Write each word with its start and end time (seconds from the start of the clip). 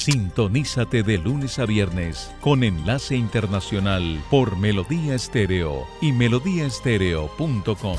Sintonízate 0.00 1.02
de 1.02 1.18
lunes 1.18 1.58
a 1.58 1.66
viernes 1.66 2.34
con 2.40 2.64
enlace 2.64 3.16
internacional 3.16 4.18
por 4.30 4.56
Melodía 4.56 5.14
Estéreo 5.14 5.86
y 6.00 6.12
melodíaestéreo.com. 6.12 7.98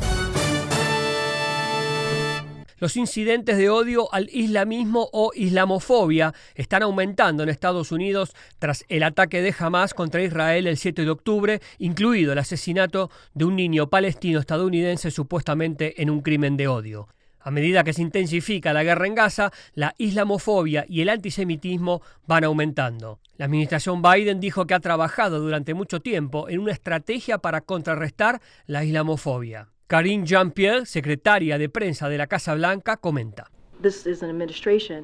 Los 2.79 2.97
incidentes 2.97 3.55
de 3.55 3.69
odio 3.69 4.11
al 4.11 4.29
islamismo 4.33 5.09
o 5.13 5.31
islamofobia 5.35 6.33
están 6.55 6.81
aumentando 6.81 7.43
en 7.43 7.49
Estados 7.49 7.91
Unidos 7.91 8.33
tras 8.57 8.83
el 8.89 9.03
ataque 9.03 9.43
de 9.43 9.53
Hamas 9.59 9.93
contra 9.93 10.23
Israel 10.23 10.65
el 10.65 10.77
7 10.77 11.03
de 11.03 11.11
octubre, 11.11 11.61
incluido 11.77 12.33
el 12.33 12.39
asesinato 12.39 13.11
de 13.35 13.45
un 13.45 13.55
niño 13.55 13.91
palestino 13.91 14.39
estadounidense 14.39 15.11
supuestamente 15.11 16.01
en 16.01 16.09
un 16.09 16.21
crimen 16.21 16.57
de 16.57 16.67
odio. 16.67 17.09
A 17.43 17.51
medida 17.51 17.83
que 17.83 17.93
se 17.93 18.01
intensifica 18.01 18.73
la 18.73 18.83
guerra 18.83 19.07
en 19.07 19.15
Gaza, 19.15 19.51
la 19.73 19.95
islamofobia 19.97 20.85
y 20.87 21.01
el 21.01 21.09
antisemitismo 21.09 22.01
van 22.27 22.43
aumentando. 22.43 23.19
La 23.37 23.45
administración 23.45 24.01
Biden 24.01 24.39
dijo 24.39 24.67
que 24.67 24.73
ha 24.75 24.79
trabajado 24.79 25.39
durante 25.39 25.73
mucho 25.73 25.99
tiempo 26.01 26.49
en 26.49 26.59
una 26.59 26.71
estrategia 26.71 27.39
para 27.39 27.61
contrarrestar 27.61 28.41
la 28.67 28.83
islamofobia. 28.83 29.69
Karine 29.87 30.25
Jean-Pierre, 30.25 30.85
secretaria 30.85 31.57
de 31.57 31.67
prensa 31.67 32.07
de 32.07 32.17
la 32.17 32.27
Casa 32.27 32.53
Blanca, 32.53 32.97
comenta. 32.97 33.49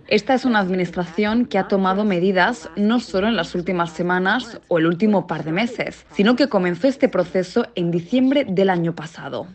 Esta 0.07 0.33
es 0.35 0.45
una 0.45 0.59
administración 0.59 1.45
que 1.47 1.57
ha 1.57 1.67
tomado 1.67 2.05
medidas 2.05 2.69
no 2.75 2.99
solo 2.99 3.27
en 3.27 3.35
las 3.35 3.55
últimas 3.55 3.91
semanas 3.91 4.61
o 4.67 4.77
el 4.77 4.85
último 4.85 5.25
par 5.25 5.43
de 5.43 5.51
meses, 5.51 6.05
sino 6.11 6.35
que 6.35 6.47
comenzó 6.47 6.87
este 6.87 7.09
proceso 7.09 7.65
en 7.73 7.89
diciembre 7.89 8.45
del 8.47 8.69
año 8.69 8.93
pasado. 8.93 9.47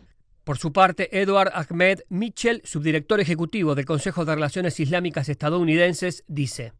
Por 0.45 0.59
su 0.59 0.73
parte, 0.73 1.21
Edward 1.21 1.53
Ahmed 1.55 2.01
Mitchell, 2.09 2.63
subdirector 2.65 3.21
ejecutivo 3.21 3.77
del 3.77 3.85
Consejo 3.85 4.25
de 4.25 4.35
Relaciones 4.35 4.81
Islámicas 4.81 5.29
estadounidenses, 5.29 6.25
dice. 6.27 6.73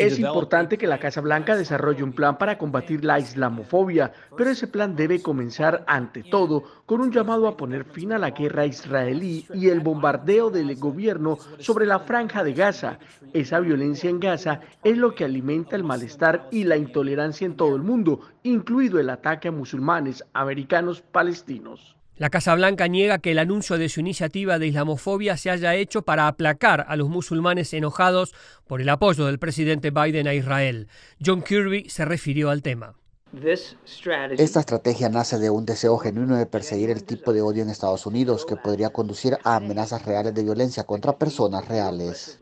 Es 0.00 0.18
importante 0.18 0.76
que 0.76 0.88
la 0.88 0.98
Casa 0.98 1.20
Blanca 1.20 1.56
desarrolle 1.56 2.02
un 2.02 2.12
plan 2.12 2.36
para 2.36 2.58
combatir 2.58 3.04
la 3.04 3.20
islamofobia, 3.20 4.12
pero 4.36 4.50
ese 4.50 4.66
plan 4.66 4.96
debe 4.96 5.22
comenzar 5.22 5.84
ante 5.86 6.24
todo 6.24 6.64
con 6.84 7.00
un 7.00 7.12
llamado 7.12 7.46
a 7.46 7.56
poner 7.56 7.84
fin 7.84 8.12
a 8.12 8.18
la 8.18 8.30
guerra 8.30 8.66
israelí 8.66 9.46
y 9.54 9.68
el 9.68 9.78
bombardeo 9.78 10.50
del 10.50 10.74
gobierno 10.74 11.38
sobre 11.60 11.86
la 11.86 12.00
franja 12.00 12.42
de 12.42 12.54
Gaza. 12.54 12.98
Esa 13.32 13.60
violencia 13.60 14.10
en 14.10 14.18
Gaza 14.18 14.60
es 14.82 14.98
lo 14.98 15.14
que 15.14 15.24
alimenta 15.24 15.76
el 15.76 15.84
malestar 15.84 16.48
y 16.50 16.64
la 16.64 16.76
intolerancia 16.76 17.46
en 17.46 17.56
todo 17.56 17.76
el 17.76 17.82
mundo, 17.82 18.20
incluido 18.42 18.98
el 18.98 19.10
ataque 19.10 19.46
a 19.46 19.52
musulmanes 19.52 20.24
americanos 20.32 21.02
palestinos. 21.02 21.99
La 22.16 22.30
Casa 22.30 22.54
Blanca 22.54 22.86
niega 22.86 23.18
que 23.18 23.30
el 23.30 23.38
anuncio 23.38 23.78
de 23.78 23.88
su 23.88 24.00
iniciativa 24.00 24.58
de 24.58 24.66
islamofobia 24.66 25.36
se 25.36 25.50
haya 25.50 25.74
hecho 25.74 26.02
para 26.02 26.28
aplacar 26.28 26.84
a 26.88 26.96
los 26.96 27.08
musulmanes 27.08 27.72
enojados 27.72 28.34
por 28.66 28.80
el 28.80 28.88
apoyo 28.88 29.26
del 29.26 29.38
presidente 29.38 29.90
Biden 29.90 30.28
a 30.28 30.34
Israel. 30.34 30.88
John 31.24 31.42
Kirby 31.42 31.88
se 31.88 32.04
refirió 32.04 32.50
al 32.50 32.62
tema. 32.62 32.94
Esta 34.36 34.60
estrategia 34.60 35.08
nace 35.08 35.38
de 35.38 35.50
un 35.50 35.64
deseo 35.64 35.96
genuino 35.98 36.36
de 36.36 36.46
perseguir 36.46 36.90
el 36.90 37.04
tipo 37.04 37.32
de 37.32 37.40
odio 37.42 37.62
en 37.62 37.70
Estados 37.70 38.04
Unidos 38.04 38.44
que 38.44 38.56
podría 38.56 38.90
conducir 38.90 39.38
a 39.44 39.56
amenazas 39.56 40.04
reales 40.04 40.34
de 40.34 40.42
violencia 40.42 40.82
contra 40.82 41.16
personas 41.16 41.68
reales. 41.68 42.40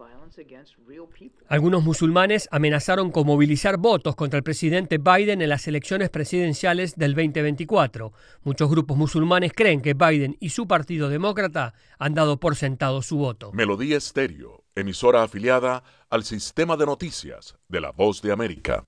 Algunos 1.48 1.82
musulmanes 1.84 2.48
amenazaron 2.50 3.10
con 3.10 3.26
movilizar 3.26 3.76
votos 3.78 4.16
contra 4.16 4.38
el 4.38 4.42
presidente 4.42 4.98
Biden 4.98 5.42
en 5.42 5.48
las 5.48 5.66
elecciones 5.66 6.10
presidenciales 6.10 6.96
del 6.96 7.14
2024. 7.14 8.12
Muchos 8.44 8.70
grupos 8.70 8.96
musulmanes 8.96 9.52
creen 9.54 9.80
que 9.80 9.94
Biden 9.94 10.36
y 10.40 10.50
su 10.50 10.66
partido 10.66 11.08
demócrata 11.08 11.74
han 11.98 12.14
dado 12.14 12.38
por 12.38 12.56
sentado 12.56 13.02
su 13.02 13.18
voto. 13.18 13.52
Melodía 13.52 13.96
Estéreo, 13.96 14.64
emisora 14.74 15.22
afiliada 15.22 15.82
al 16.10 16.24
sistema 16.24 16.76
de 16.76 16.86
noticias 16.86 17.56
de 17.68 17.80
la 17.80 17.90
Voz 17.90 18.22
de 18.22 18.32
América. 18.32 18.87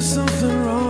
there's 0.00 0.14
something 0.14 0.64
wrong. 0.64 0.89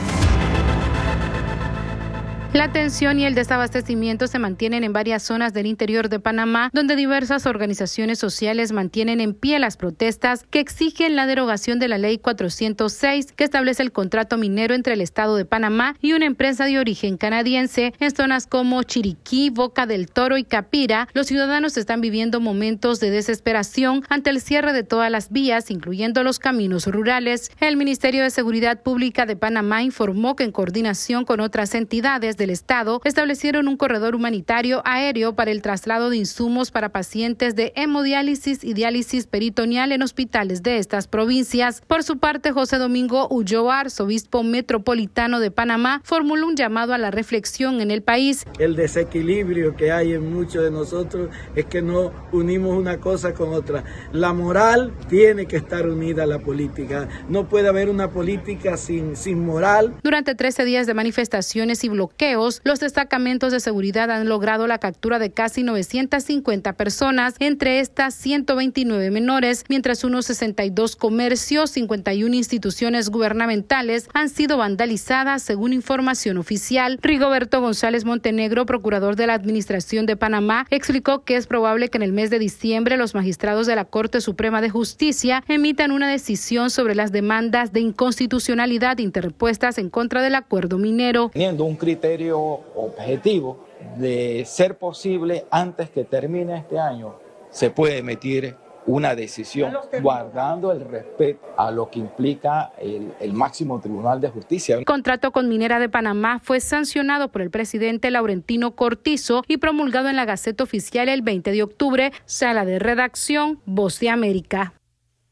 Tensión 2.91 3.19
y 3.19 3.25
el 3.25 3.35
desabastecimiento 3.35 4.27
se 4.27 4.37
mantienen 4.37 4.83
en 4.83 4.91
varias 4.91 5.23
zonas 5.23 5.53
del 5.53 5.65
interior 5.65 6.09
de 6.09 6.19
Panamá, 6.19 6.69
donde 6.73 6.97
diversas 6.97 7.45
organizaciones 7.45 8.19
sociales 8.19 8.73
mantienen 8.73 9.21
en 9.21 9.33
pie 9.33 9.59
las 9.59 9.77
protestas 9.77 10.43
que 10.49 10.59
exigen 10.59 11.15
la 11.15 11.25
derogación 11.25 11.79
de 11.79 11.87
la 11.87 11.97
Ley 11.97 12.17
406, 12.17 13.31
que 13.31 13.45
establece 13.45 13.81
el 13.81 13.93
contrato 13.93 14.35
minero 14.35 14.75
entre 14.75 14.95
el 14.95 14.99
Estado 14.99 15.37
de 15.37 15.45
Panamá 15.45 15.95
y 16.01 16.11
una 16.11 16.25
empresa 16.25 16.65
de 16.65 16.79
origen 16.79 17.15
canadiense. 17.15 17.93
En 18.01 18.13
zonas 18.13 18.45
como 18.45 18.83
Chiriquí, 18.83 19.51
Boca 19.51 19.85
del 19.85 20.11
Toro 20.11 20.37
y 20.37 20.43
Capira, 20.43 21.07
los 21.13 21.27
ciudadanos 21.27 21.77
están 21.77 22.01
viviendo 22.01 22.41
momentos 22.41 22.99
de 22.99 23.09
desesperación 23.09 24.03
ante 24.09 24.31
el 24.31 24.41
cierre 24.41 24.73
de 24.73 24.83
todas 24.83 25.09
las 25.09 25.31
vías, 25.31 25.71
incluyendo 25.71 26.23
los 26.23 26.39
caminos 26.39 26.87
rurales. 26.87 27.51
El 27.61 27.77
Ministerio 27.77 28.23
de 28.23 28.31
Seguridad 28.31 28.81
Pública 28.83 29.25
de 29.25 29.37
Panamá 29.37 29.81
informó 29.81 30.35
que 30.35 30.43
en 30.43 30.51
coordinación 30.51 31.23
con 31.23 31.39
otras 31.39 31.73
entidades 31.73 32.35
del 32.35 32.49
Estado 32.49 32.80
establecieron 33.03 33.67
un 33.67 33.77
corredor 33.77 34.15
humanitario 34.15 34.81
aéreo 34.85 35.35
para 35.35 35.51
el 35.51 35.61
traslado 35.61 36.09
de 36.09 36.17
insumos 36.17 36.71
para 36.71 36.89
pacientes 36.89 37.55
de 37.55 37.73
hemodiálisis 37.75 38.63
y 38.63 38.73
diálisis 38.73 39.27
peritoneal 39.27 39.91
en 39.91 40.01
hospitales 40.01 40.63
de 40.63 40.77
estas 40.77 41.07
provincias. 41.07 41.81
Por 41.85 42.03
su 42.03 42.17
parte, 42.17 42.51
José 42.51 42.77
Domingo 42.77 43.27
Ulloa, 43.29 43.81
arzobispo 43.81 44.41
metropolitano 44.41 45.39
de 45.39 45.51
Panamá, 45.51 46.01
formuló 46.03 46.47
un 46.47 46.55
llamado 46.55 46.93
a 46.93 46.97
la 46.97 47.11
reflexión 47.11 47.81
en 47.81 47.91
el 47.91 48.01
país. 48.01 48.45
El 48.57 48.75
desequilibrio 48.75 49.75
que 49.75 49.91
hay 49.91 50.13
en 50.13 50.33
muchos 50.33 50.63
de 50.63 50.71
nosotros 50.71 51.29
es 51.55 51.65
que 51.65 51.83
no 51.83 52.11
unimos 52.31 52.75
una 52.75 52.99
cosa 52.99 53.33
con 53.33 53.53
otra. 53.53 53.83
La 54.11 54.33
moral 54.33 54.91
tiene 55.07 55.45
que 55.45 55.57
estar 55.57 55.87
unida 55.87 56.23
a 56.23 56.27
la 56.27 56.39
política. 56.39 57.07
No 57.29 57.47
puede 57.47 57.67
haber 57.67 57.89
una 57.89 58.09
política 58.09 58.75
sin, 58.75 59.15
sin 59.15 59.45
moral. 59.45 59.93
Durante 60.01 60.33
13 60.33 60.65
días 60.65 60.87
de 60.87 60.95
manifestaciones 60.95 61.83
y 61.83 61.89
bloqueos, 61.89 62.60
los 62.63 62.79
destacamentos 62.79 63.51
de 63.51 63.59
seguridad 63.59 64.11
han 64.11 64.27
logrado 64.27 64.67
la 64.67 64.77
captura 64.77 65.19
de 65.19 65.31
casi 65.31 65.63
950 65.63 66.73
personas, 66.73 67.35
entre 67.39 67.79
estas 67.79 68.13
129 68.15 69.11
menores, 69.11 69.65
mientras 69.69 70.03
unos 70.03 70.25
62 70.27 70.95
comercios, 70.95 71.71
51 71.71 72.35
instituciones 72.35 73.09
gubernamentales 73.09 74.07
han 74.13 74.29
sido 74.29 74.57
vandalizadas, 74.57 75.41
según 75.43 75.73
información 75.73 76.37
oficial. 76.37 76.99
Rigoberto 77.01 77.61
González 77.61 78.05
Montenegro, 78.05 78.65
procurador 78.65 79.15
de 79.15 79.27
la 79.27 79.33
Administración 79.33 80.05
de 80.05 80.15
Panamá, 80.15 80.67
explicó 80.69 81.23
que 81.23 81.35
es 81.35 81.47
probable 81.47 81.89
que 81.89 81.97
en 81.97 82.03
el 82.03 82.13
mes 82.13 82.29
de 82.29 82.39
diciembre 82.39 82.97
los 82.97 83.15
magistrados 83.15 83.67
de 83.67 83.75
la 83.75 83.85
Corte 83.85 84.21
Suprema 84.21 84.61
de 84.61 84.69
Justicia 84.69 85.43
emitan 85.47 85.91
una 85.91 86.09
decisión 86.09 86.69
sobre 86.69 86.95
las 86.95 87.11
demandas 87.11 87.73
de 87.73 87.79
inconstitucionalidad 87.79 88.97
interpuestas 88.99 89.77
en 89.77 89.89
contra 89.89 90.21
del 90.21 90.35
acuerdo 90.35 90.77
minero. 90.77 91.29
Teniendo 91.33 91.65
un 91.65 91.75
criterio 91.75 92.50
objetivo 92.75 93.65
de 93.97 94.43
ser 94.45 94.77
posible 94.77 95.45
antes 95.51 95.89
que 95.89 96.03
termine 96.03 96.57
este 96.57 96.79
año, 96.79 97.15
se 97.49 97.69
puede 97.69 97.99
emitir 97.99 98.55
una 98.85 99.15
decisión 99.15 99.73
guardando 100.01 100.71
el 100.71 100.81
respeto 100.81 101.45
a 101.57 101.71
lo 101.71 101.89
que 101.89 101.99
implica 101.99 102.71
el, 102.79 103.13
el, 103.19 103.33
máximo 103.33 103.79
Tribunal 103.79 104.19
de 104.19 104.29
Justicia. 104.29 104.77
El 104.77 104.85
contrato 104.85 105.31
con 105.31 105.47
Minera 105.49 105.79
de 105.79 105.89
Panamá 105.89 106.39
fue 106.39 106.59
sancionado 106.59 107.31
por 107.31 107.41
el 107.41 107.51
presidente 107.51 108.09
Laurentino 108.09 108.75
Cortizo 108.75 109.43
y 109.47 109.57
promulgado 109.57 110.09
en 110.09 110.15
la 110.15 110.25
Gaceta 110.25 110.63
Oficial 110.63 111.09
el 111.09 111.21
20 111.21 111.51
de 111.51 111.63
octubre. 111.63 112.11
Sala 112.25 112.65
de 112.65 112.79
redacción, 112.79 113.59
Voz 113.65 113.99
de 113.99 114.09
América. 114.09 114.73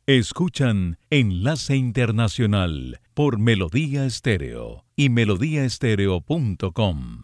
Escuchan 0.06 0.98
Enlace 1.10 1.76
Internacional 1.76 3.00
por 3.20 3.38
Melodía 3.38 4.06
Estéreo 4.06 4.86
y 4.96 5.10
melodíaestéreo.com. 5.10 7.24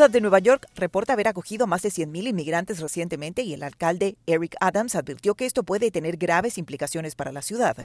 ciudad 0.00 0.10
de 0.10 0.22
Nueva 0.22 0.38
York 0.38 0.66
reporta 0.76 1.12
haber 1.12 1.28
acogido 1.28 1.66
más 1.66 1.82
de 1.82 1.90
100.000 1.90 2.28
inmigrantes 2.28 2.80
recientemente 2.80 3.42
y 3.42 3.52
el 3.52 3.62
alcalde 3.62 4.16
Eric 4.26 4.56
Adams 4.58 4.94
advirtió 4.94 5.34
que 5.34 5.44
esto 5.44 5.62
puede 5.62 5.90
tener 5.90 6.16
graves 6.16 6.56
implicaciones 6.56 7.14
para 7.14 7.32
la 7.32 7.42
ciudad. 7.42 7.76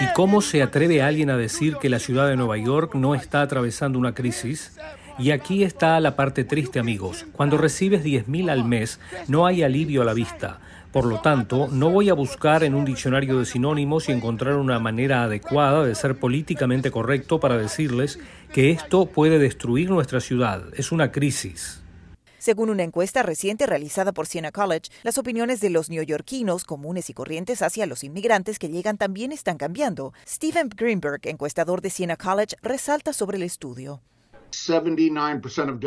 ¿Y 0.00 0.12
cómo 0.14 0.40
se 0.40 0.62
atreve 0.62 1.02
alguien 1.02 1.30
a 1.30 1.36
decir 1.36 1.78
que 1.78 1.88
la 1.88 1.98
ciudad 1.98 2.28
de 2.28 2.36
Nueva 2.36 2.58
York 2.58 2.94
no 2.94 3.16
está 3.16 3.42
atravesando 3.42 3.98
una 3.98 4.14
crisis? 4.14 4.78
Y 5.18 5.32
aquí 5.32 5.64
está 5.64 5.98
la 5.98 6.14
parte 6.14 6.44
triste, 6.44 6.78
amigos. 6.78 7.26
Cuando 7.32 7.58
recibes 7.58 8.04
10.000 8.04 8.48
al 8.48 8.64
mes, 8.64 9.00
no 9.26 9.46
hay 9.46 9.64
alivio 9.64 10.02
a 10.02 10.04
la 10.04 10.14
vista. 10.14 10.60
Por 10.92 11.04
lo 11.04 11.20
tanto, 11.20 11.68
no 11.68 11.90
voy 11.90 12.08
a 12.08 12.14
buscar 12.14 12.64
en 12.64 12.74
un 12.74 12.86
diccionario 12.86 13.38
de 13.38 13.44
sinónimos 13.44 14.08
y 14.08 14.12
encontrar 14.12 14.54
una 14.54 14.78
manera 14.78 15.24
adecuada 15.24 15.84
de 15.84 15.94
ser 15.94 16.18
políticamente 16.18 16.90
correcto 16.90 17.38
para 17.40 17.58
decirles 17.58 18.18
que 18.54 18.70
esto 18.70 19.04
puede 19.06 19.38
destruir 19.38 19.90
nuestra 19.90 20.20
ciudad. 20.20 20.62
Es 20.74 20.90
una 20.90 21.12
crisis. 21.12 21.82
Según 22.38 22.70
una 22.70 22.84
encuesta 22.84 23.22
reciente 23.22 23.66
realizada 23.66 24.12
por 24.12 24.26
Siena 24.26 24.50
College, 24.50 24.90
las 25.02 25.18
opiniones 25.18 25.60
de 25.60 25.68
los 25.68 25.90
neoyorquinos 25.90 26.64
comunes 26.64 27.10
y 27.10 27.14
corrientes 27.14 27.60
hacia 27.60 27.84
los 27.84 28.02
inmigrantes 28.02 28.58
que 28.58 28.70
llegan 28.70 28.96
también 28.96 29.32
están 29.32 29.58
cambiando. 29.58 30.14
Stephen 30.26 30.70
Greenberg, 30.74 31.20
encuestador 31.24 31.82
de 31.82 31.90
Siena 31.90 32.16
College, 32.16 32.56
resalta 32.62 33.12
sobre 33.12 33.36
el 33.36 33.42
estudio. 33.42 34.00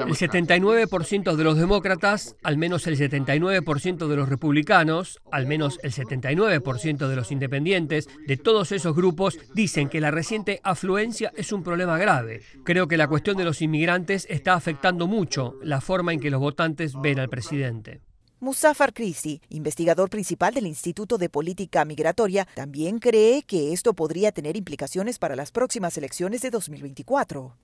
El 0.08 0.15
79% 0.15 1.36
de 1.36 1.44
los 1.44 1.58
demócratas, 1.58 2.36
al 2.44 2.58
menos 2.58 2.88
el 2.88 2.98
79% 2.98 4.08
de 4.08 4.15
los 4.15 4.30
republicanos, 4.30 5.20
al 5.32 5.48
menos 5.48 5.80
el 5.84 5.91
79% 5.91 7.08
de 7.08 7.15
los 7.15 7.32
independientes, 7.32 8.10
de 8.27 8.38
todos 8.38 8.72
esos 8.72 8.96
grupos 8.96 9.39
dicen 9.53 9.89
que 9.89 10.01
la 10.01 10.12
reciente 10.12 10.60
afluencia 10.63 11.32
es 11.36 11.51
un 11.51 11.63
problema 11.63 11.98
grave. 11.98 12.41
Creo 12.63 12.88
que 12.88 12.98
la 12.98 13.08
cuestión 13.08 13.38
de 13.38 13.46
los 13.46 13.62
inmigrantes 13.62 14.27
está 14.30 14.53
afectando 14.53 15.08
mucho 15.08 15.56
la 15.63 15.82
forma 15.82 16.13
en 16.13 16.20
que 16.20 16.32
los 16.32 16.39
votantes 16.39 16.94
ven 17.01 17.20
al 17.20 17.30
presidente. 17.30 18.01
Muzaffar 18.44 18.91
Christi, 18.91 19.39
investigador 19.50 20.10
principal 20.10 20.51
del 20.51 20.65
Instituto 20.65 21.20
de 21.20 21.30
Política 21.30 21.86
Migratoria, 21.86 22.48
también 22.56 22.98
cree 22.98 23.44
que 23.44 23.72
esto 23.72 23.94
podría 23.94 24.32
tener 24.32 24.58
implicaciones 24.58 25.20
para 25.20 25.36
las 25.36 25.51
próximas 25.51 25.96
elecciones 25.96 26.41
de 26.41 26.50
2024. 26.50 27.56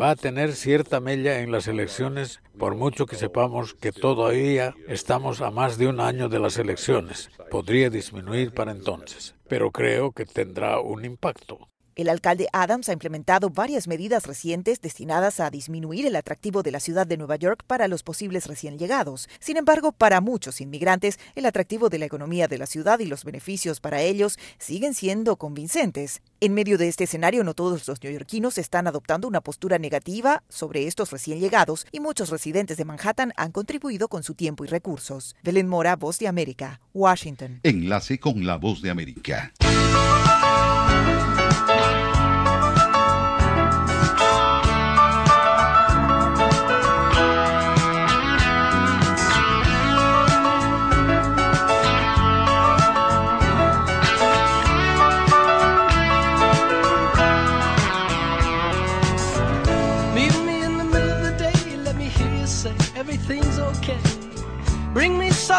Va 0.00 0.10
a 0.10 0.16
tener 0.16 0.52
cierta 0.52 1.00
mella 1.00 1.40
en 1.40 1.52
las 1.52 1.68
elecciones, 1.68 2.40
por 2.58 2.74
mucho 2.74 3.06
que 3.06 3.16
sepamos 3.16 3.74
que 3.74 3.92
todavía 3.92 4.74
estamos 4.88 5.42
a 5.42 5.50
más 5.50 5.76
de 5.76 5.88
un 5.88 6.00
año 6.00 6.28
de 6.28 6.38
las 6.38 6.56
elecciones. 6.58 7.30
Podría 7.50 7.90
disminuir 7.90 8.52
para 8.52 8.72
entonces, 8.72 9.34
pero 9.48 9.70
creo 9.70 10.12
que 10.12 10.24
tendrá 10.24 10.80
un 10.80 11.04
impacto. 11.04 11.68
El 11.96 12.10
alcalde 12.10 12.46
Adams 12.52 12.90
ha 12.90 12.92
implementado 12.92 13.48
varias 13.48 13.88
medidas 13.88 14.26
recientes 14.26 14.82
destinadas 14.82 15.40
a 15.40 15.48
disminuir 15.48 16.04
el 16.04 16.14
atractivo 16.16 16.62
de 16.62 16.70
la 16.70 16.78
ciudad 16.78 17.06
de 17.06 17.16
Nueva 17.16 17.36
York 17.36 17.62
para 17.66 17.88
los 17.88 18.02
posibles 18.02 18.46
recién 18.46 18.78
llegados. 18.78 19.30
Sin 19.40 19.56
embargo, 19.56 19.92
para 19.92 20.20
muchos 20.20 20.60
inmigrantes, 20.60 21.18
el 21.36 21.46
atractivo 21.46 21.88
de 21.88 21.98
la 21.98 22.04
economía 22.04 22.48
de 22.48 22.58
la 22.58 22.66
ciudad 22.66 22.98
y 22.98 23.06
los 23.06 23.24
beneficios 23.24 23.80
para 23.80 24.02
ellos 24.02 24.38
siguen 24.58 24.92
siendo 24.92 25.36
convincentes. 25.36 26.20
En 26.40 26.52
medio 26.52 26.76
de 26.76 26.88
este 26.88 27.04
escenario, 27.04 27.42
no 27.44 27.54
todos 27.54 27.88
los 27.88 28.02
neoyorquinos 28.02 28.58
están 28.58 28.86
adoptando 28.86 29.26
una 29.26 29.40
postura 29.40 29.78
negativa 29.78 30.42
sobre 30.50 30.86
estos 30.86 31.10
recién 31.10 31.40
llegados 31.40 31.86
y 31.92 32.00
muchos 32.00 32.28
residentes 32.28 32.76
de 32.76 32.84
Manhattan 32.84 33.32
han 33.38 33.52
contribuido 33.52 34.08
con 34.08 34.22
su 34.22 34.34
tiempo 34.34 34.66
y 34.66 34.68
recursos. 34.68 35.34
Belén 35.42 35.66
Mora, 35.66 35.96
Voz 35.96 36.18
de 36.18 36.28
América, 36.28 36.78
Washington. 36.92 37.60
Enlace 37.62 38.20
con 38.20 38.44
la 38.44 38.56
Voz 38.56 38.82
de 38.82 38.90
América. 38.90 39.54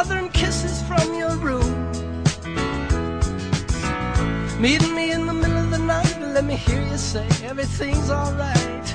Southern 0.04 0.30
kisses 0.30 0.84
from 0.84 1.08
your 1.16 1.36
room. 1.38 1.74
Meet 4.62 4.84
me 4.98 5.12
in 5.12 5.26
the 5.26 5.34
middle 5.34 5.58
of 5.58 5.72
the 5.72 5.80
night 5.80 6.16
let 6.36 6.46
me 6.46 6.56
hear 6.56 6.84
you 6.84 6.98
say 6.98 7.28
everything's 7.44 8.12
alright. 8.12 8.88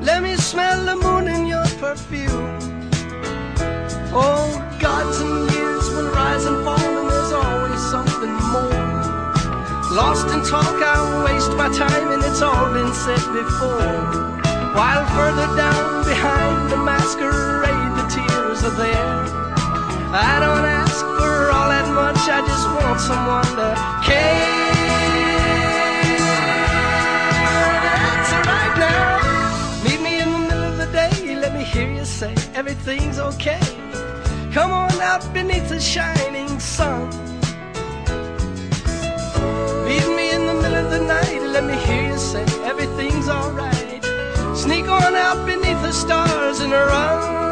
Let 0.00 0.22
me 0.22 0.36
smell 0.36 0.78
the 0.90 0.94
moon 1.04 1.26
in 1.26 1.48
your 1.48 1.66
perfume. 1.82 2.54
Oh, 4.22 4.46
gods 4.78 5.18
and 5.24 5.50
years 5.50 5.86
will 5.90 6.10
rise 6.22 6.44
and 6.44 6.58
fall, 6.64 6.92
and 7.00 7.08
there's 7.10 7.32
always 7.32 7.82
something 7.94 8.34
more. 8.54 8.86
Lost 10.00 10.28
in 10.34 10.40
talk, 10.54 10.76
I 10.94 10.98
waste 11.26 11.54
my 11.62 11.70
time, 11.84 12.06
and 12.14 12.22
it's 12.22 12.42
all 12.42 12.72
been 12.72 12.94
said 13.04 13.24
before. 13.42 13.90
While 14.78 15.04
further 15.16 15.48
down 15.56 16.04
behind 16.04 16.70
the 16.70 16.76
masquerade, 16.76 17.90
the 17.98 18.06
tears 18.14 18.62
are 18.62 18.76
there. 18.84 19.43
I 20.16 20.38
don't 20.38 20.64
ask 20.64 21.00
for 21.00 21.50
all 21.50 21.68
that 21.70 21.92
much, 21.92 22.16
I 22.28 22.40
just 22.46 22.68
want 22.68 23.00
someone 23.00 23.50
to 23.58 23.74
care. 24.06 24.54
That's 27.98 28.32
right 28.46 28.74
now. 28.78 29.82
Meet 29.82 30.00
me 30.02 30.20
in 30.20 30.30
the 30.30 30.38
middle 30.38 30.62
of 30.62 30.76
the 30.78 30.86
day, 30.92 31.34
let 31.34 31.52
me 31.52 31.64
hear 31.64 31.90
you 31.92 32.04
say 32.04 32.32
everything's 32.54 33.18
okay. 33.18 33.58
Come 34.52 34.70
on 34.70 34.92
out 35.00 35.24
beneath 35.34 35.68
the 35.68 35.80
shining 35.80 36.60
sun. 36.60 37.10
Meet 39.84 40.06
me 40.14 40.30
in 40.30 40.46
the 40.46 40.54
middle 40.62 40.76
of 40.76 40.92
the 40.92 41.00
night, 41.00 41.42
let 41.42 41.64
me 41.64 41.74
hear 41.74 42.12
you 42.12 42.18
say 42.18 42.44
everything's 42.62 43.28
alright. 43.28 44.04
Sneak 44.54 44.86
on 44.86 45.16
out 45.16 45.44
beneath 45.44 45.82
the 45.82 45.90
stars 45.90 46.60
and 46.60 46.70
run. 46.70 47.43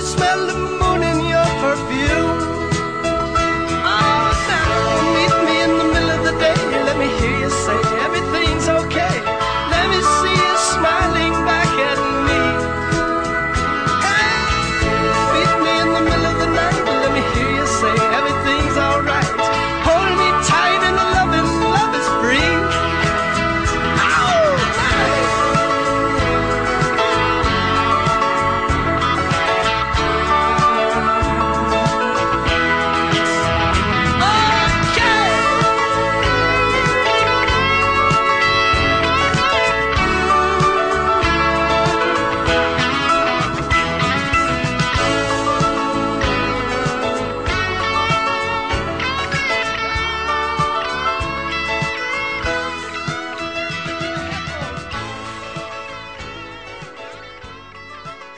smell 0.00 0.46
the 0.46 0.54
moon 0.54 1.02
in 1.02 1.26
your 1.26 1.44
perfume. 1.60 2.19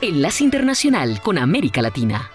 Enlace 0.03 0.43
Internacional 0.43 1.21
con 1.23 1.39
América 1.39 1.81
Latina. 1.81 2.29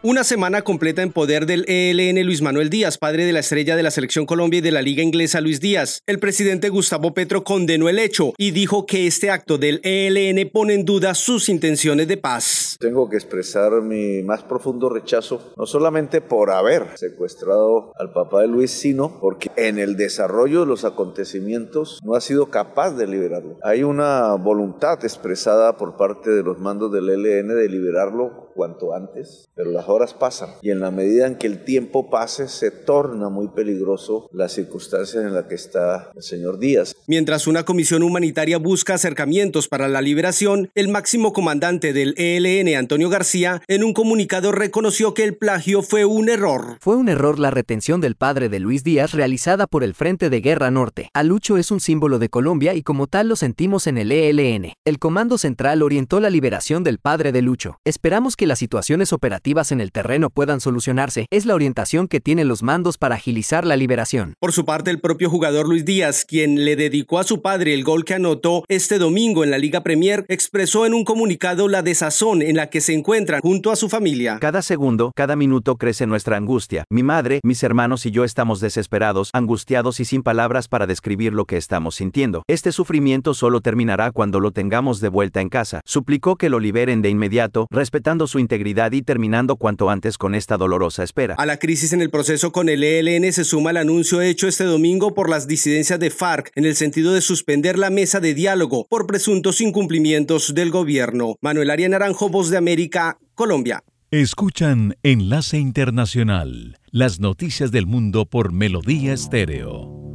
Una 0.00 0.22
semana 0.22 0.62
completa 0.62 1.02
en 1.02 1.10
poder 1.10 1.44
del 1.44 1.64
ELN 1.66 2.24
Luis 2.24 2.40
Manuel 2.40 2.70
Díaz, 2.70 2.98
padre 2.98 3.24
de 3.24 3.32
la 3.32 3.40
estrella 3.40 3.74
de 3.74 3.82
la 3.82 3.90
Selección 3.90 4.26
Colombia 4.26 4.58
y 4.58 4.60
de 4.60 4.70
la 4.70 4.80
Liga 4.80 5.02
Inglesa 5.02 5.40
Luis 5.40 5.60
Díaz. 5.60 6.02
El 6.06 6.20
presidente 6.20 6.68
Gustavo 6.68 7.12
Petro 7.12 7.42
condenó 7.42 7.88
el 7.88 7.98
hecho 7.98 8.32
y 8.38 8.52
dijo 8.52 8.86
que 8.86 9.08
este 9.08 9.28
acto 9.28 9.58
del 9.58 9.80
ELN 9.82 10.48
pone 10.50 10.74
en 10.74 10.84
duda 10.84 11.14
sus 11.14 11.48
intenciones 11.48 12.06
de 12.06 12.16
paz. 12.16 12.69
Tengo 12.80 13.10
que 13.10 13.16
expresar 13.16 13.82
mi 13.82 14.22
más 14.22 14.42
profundo 14.42 14.88
rechazo, 14.88 15.52
no 15.58 15.66
solamente 15.66 16.22
por 16.22 16.50
haber 16.50 16.96
secuestrado 16.96 17.92
al 17.98 18.14
papá 18.14 18.40
de 18.40 18.48
Luis, 18.48 18.70
sino 18.70 19.20
porque 19.20 19.50
en 19.56 19.78
el 19.78 19.98
desarrollo 19.98 20.60
de 20.60 20.66
los 20.66 20.86
acontecimientos 20.86 22.00
no 22.02 22.14
ha 22.14 22.22
sido 22.22 22.46
capaz 22.46 22.92
de 22.92 23.06
liberarlo. 23.06 23.58
Hay 23.62 23.82
una 23.82 24.34
voluntad 24.36 25.04
expresada 25.04 25.76
por 25.76 25.98
parte 25.98 26.30
de 26.30 26.42
los 26.42 26.58
mandos 26.58 26.90
del 26.90 27.10
ELN 27.10 27.48
de 27.48 27.68
liberarlo 27.68 28.50
cuanto 28.54 28.94
antes, 28.94 29.48
pero 29.54 29.70
las 29.70 29.88
horas 29.88 30.14
pasan 30.14 30.50
y 30.62 30.70
en 30.70 30.80
la 30.80 30.90
medida 30.90 31.26
en 31.26 31.36
que 31.36 31.46
el 31.46 31.64
tiempo 31.64 32.10
pase 32.10 32.48
se 32.48 32.70
torna 32.70 33.28
muy 33.28 33.48
peligroso 33.48 34.28
la 34.32 34.48
circunstancia 34.48 35.20
en 35.20 35.34
la 35.34 35.48
que 35.48 35.54
está 35.54 36.10
el 36.14 36.22
señor 36.22 36.58
Díaz. 36.58 36.94
Mientras 37.06 37.46
una 37.46 37.64
comisión 37.64 38.02
humanitaria 38.02 38.58
busca 38.58 38.94
acercamientos 38.94 39.68
para 39.68 39.88
la 39.88 40.02
liberación, 40.02 40.70
el 40.74 40.88
máximo 40.88 41.32
comandante 41.32 41.92
del 41.92 42.14
ELN, 42.16 42.69
Antonio 42.74 43.08
García, 43.08 43.62
en 43.68 43.84
un 43.84 43.92
comunicado 43.92 44.52
reconoció 44.52 45.14
que 45.14 45.24
el 45.24 45.36
plagio 45.36 45.82
fue 45.82 46.04
un 46.04 46.28
error. 46.28 46.78
Fue 46.80 46.96
un 46.96 47.08
error 47.08 47.38
la 47.38 47.50
retención 47.50 48.00
del 48.00 48.16
padre 48.16 48.48
de 48.48 48.60
Luis 48.60 48.84
Díaz 48.84 49.12
realizada 49.12 49.66
por 49.66 49.84
el 49.84 49.94
Frente 49.94 50.30
de 50.30 50.40
Guerra 50.40 50.70
Norte. 50.70 51.10
Alucho 51.14 51.56
es 51.56 51.70
un 51.70 51.80
símbolo 51.80 52.18
de 52.18 52.28
Colombia 52.28 52.74
y 52.74 52.82
como 52.82 53.06
tal 53.06 53.28
lo 53.28 53.36
sentimos 53.36 53.86
en 53.86 53.98
el 53.98 54.12
ELN. 54.12 54.72
El 54.84 54.98
Comando 54.98 55.38
Central 55.38 55.82
orientó 55.82 56.20
la 56.20 56.30
liberación 56.30 56.84
del 56.84 56.98
padre 56.98 57.32
de 57.32 57.42
Lucho. 57.42 57.78
Esperamos 57.84 58.36
que 58.36 58.46
las 58.46 58.58
situaciones 58.58 59.12
operativas 59.12 59.72
en 59.72 59.80
el 59.80 59.92
terreno 59.92 60.30
puedan 60.30 60.60
solucionarse 60.60 61.26
es 61.30 61.46
la 61.46 61.54
orientación 61.54 62.08
que 62.08 62.20
tienen 62.20 62.48
los 62.48 62.62
mandos 62.62 62.98
para 62.98 63.16
agilizar 63.16 63.66
la 63.66 63.76
liberación. 63.76 64.34
Por 64.38 64.52
su 64.52 64.64
parte, 64.64 64.90
el 64.90 65.00
propio 65.00 65.30
jugador 65.30 65.68
Luis 65.68 65.84
Díaz, 65.84 66.24
quien 66.24 66.64
le 66.64 66.76
dedicó 66.76 67.18
a 67.18 67.24
su 67.24 67.42
padre 67.42 67.74
el 67.74 67.84
gol 67.84 68.04
que 68.04 68.14
anotó 68.14 68.64
este 68.68 68.98
domingo 68.98 69.44
en 69.44 69.50
la 69.50 69.58
Liga 69.58 69.82
Premier, 69.82 70.24
expresó 70.28 70.86
en 70.86 70.94
un 70.94 71.04
comunicado 71.04 71.68
la 71.68 71.82
desazón 71.82 72.42
en 72.42 72.59
la 72.60 72.68
que 72.68 72.82
se 72.82 72.92
encuentra 72.92 73.40
junto 73.40 73.70
a 73.70 73.76
su 73.76 73.88
familia. 73.88 74.36
Cada 74.38 74.60
segundo, 74.60 75.12
cada 75.16 75.34
minuto 75.34 75.76
crece 75.76 76.06
nuestra 76.06 76.36
angustia. 76.36 76.84
Mi 76.90 77.02
madre, 77.02 77.40
mis 77.42 77.62
hermanos 77.62 78.04
y 78.04 78.10
yo 78.10 78.22
estamos 78.22 78.60
desesperados, 78.60 79.30
angustiados 79.32 79.98
y 79.98 80.04
sin 80.04 80.22
palabras 80.22 80.68
para 80.68 80.86
describir 80.86 81.32
lo 81.32 81.46
que 81.46 81.56
estamos 81.56 81.94
sintiendo. 81.94 82.42
Este 82.48 82.70
sufrimiento 82.70 83.32
solo 83.32 83.62
terminará 83.62 84.12
cuando 84.12 84.40
lo 84.40 84.50
tengamos 84.50 85.00
de 85.00 85.08
vuelta 85.08 85.40
en 85.40 85.48
casa. 85.48 85.80
Suplicó 85.86 86.36
que 86.36 86.50
lo 86.50 86.60
liberen 86.60 87.00
de 87.00 87.08
inmediato, 87.08 87.66
respetando 87.70 88.26
su 88.26 88.38
integridad 88.38 88.92
y 88.92 89.00
terminando 89.00 89.56
cuanto 89.56 89.88
antes 89.88 90.18
con 90.18 90.34
esta 90.34 90.58
dolorosa 90.58 91.02
espera. 91.02 91.36
A 91.38 91.46
la 91.46 91.56
crisis 91.56 91.94
en 91.94 92.02
el 92.02 92.10
proceso 92.10 92.52
con 92.52 92.68
el 92.68 92.84
ELN 92.84 93.32
se 93.32 93.44
suma 93.44 93.70
el 93.70 93.78
anuncio 93.78 94.20
hecho 94.20 94.48
este 94.48 94.64
domingo 94.64 95.14
por 95.14 95.30
las 95.30 95.48
disidencias 95.48 95.98
de 95.98 96.10
FARC 96.10 96.52
en 96.56 96.66
el 96.66 96.76
sentido 96.76 97.14
de 97.14 97.22
suspender 97.22 97.78
la 97.78 97.88
mesa 97.88 98.20
de 98.20 98.34
diálogo 98.34 98.86
por 98.90 99.06
presuntos 99.06 99.62
incumplimientos 99.62 100.54
del 100.54 100.70
gobierno. 100.70 101.36
Manuel 101.40 101.70
Arias 101.70 101.88
Naranjo, 101.88 102.28
Voz 102.28 102.49
de 102.50 102.56
América, 102.56 103.18
Colombia. 103.34 103.82
Escuchan 104.10 104.96
Enlace 105.02 105.58
Internacional, 105.58 106.78
las 106.90 107.20
noticias 107.20 107.70
del 107.70 107.86
mundo 107.86 108.26
por 108.26 108.52
Melodía 108.52 109.12
Estéreo. 109.12 110.09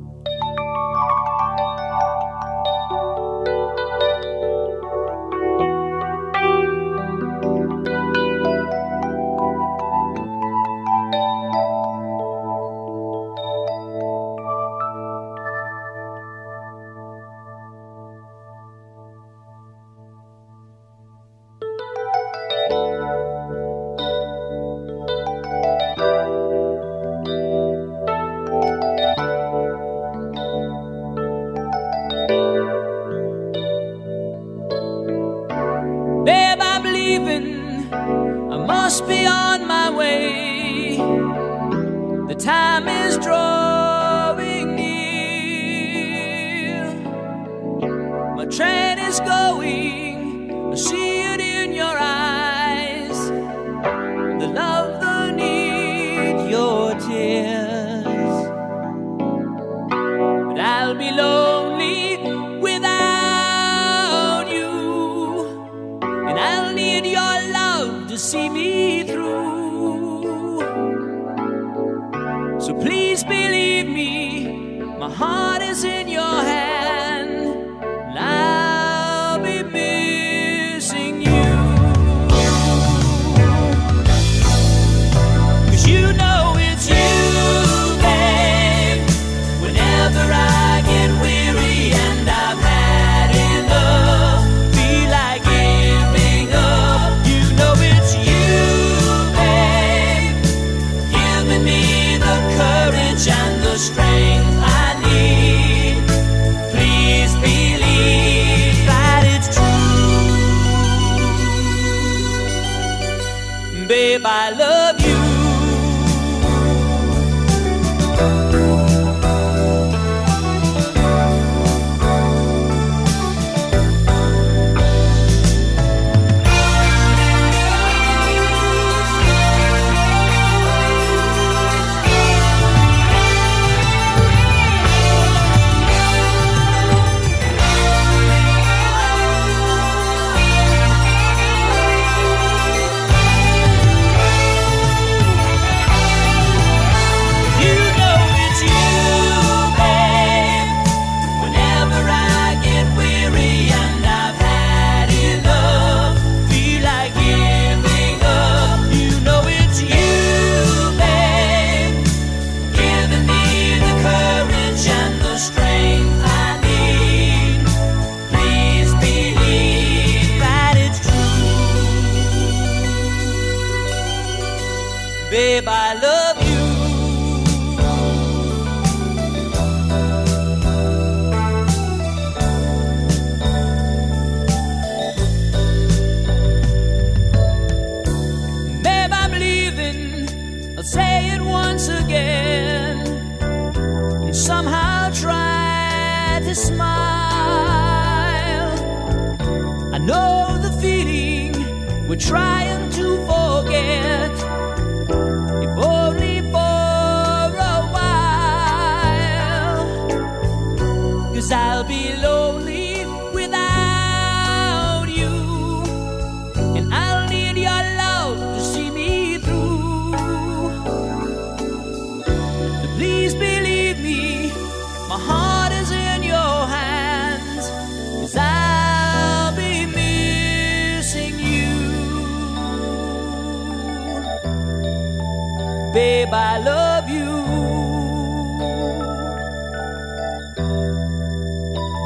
Babe, 235.95 236.33
I 236.33 236.59
love 236.59 237.07
you. 237.07 237.25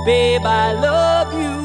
Babe, 0.06 0.46
I 0.46 0.74
love 0.80 1.34
you. 1.34 1.60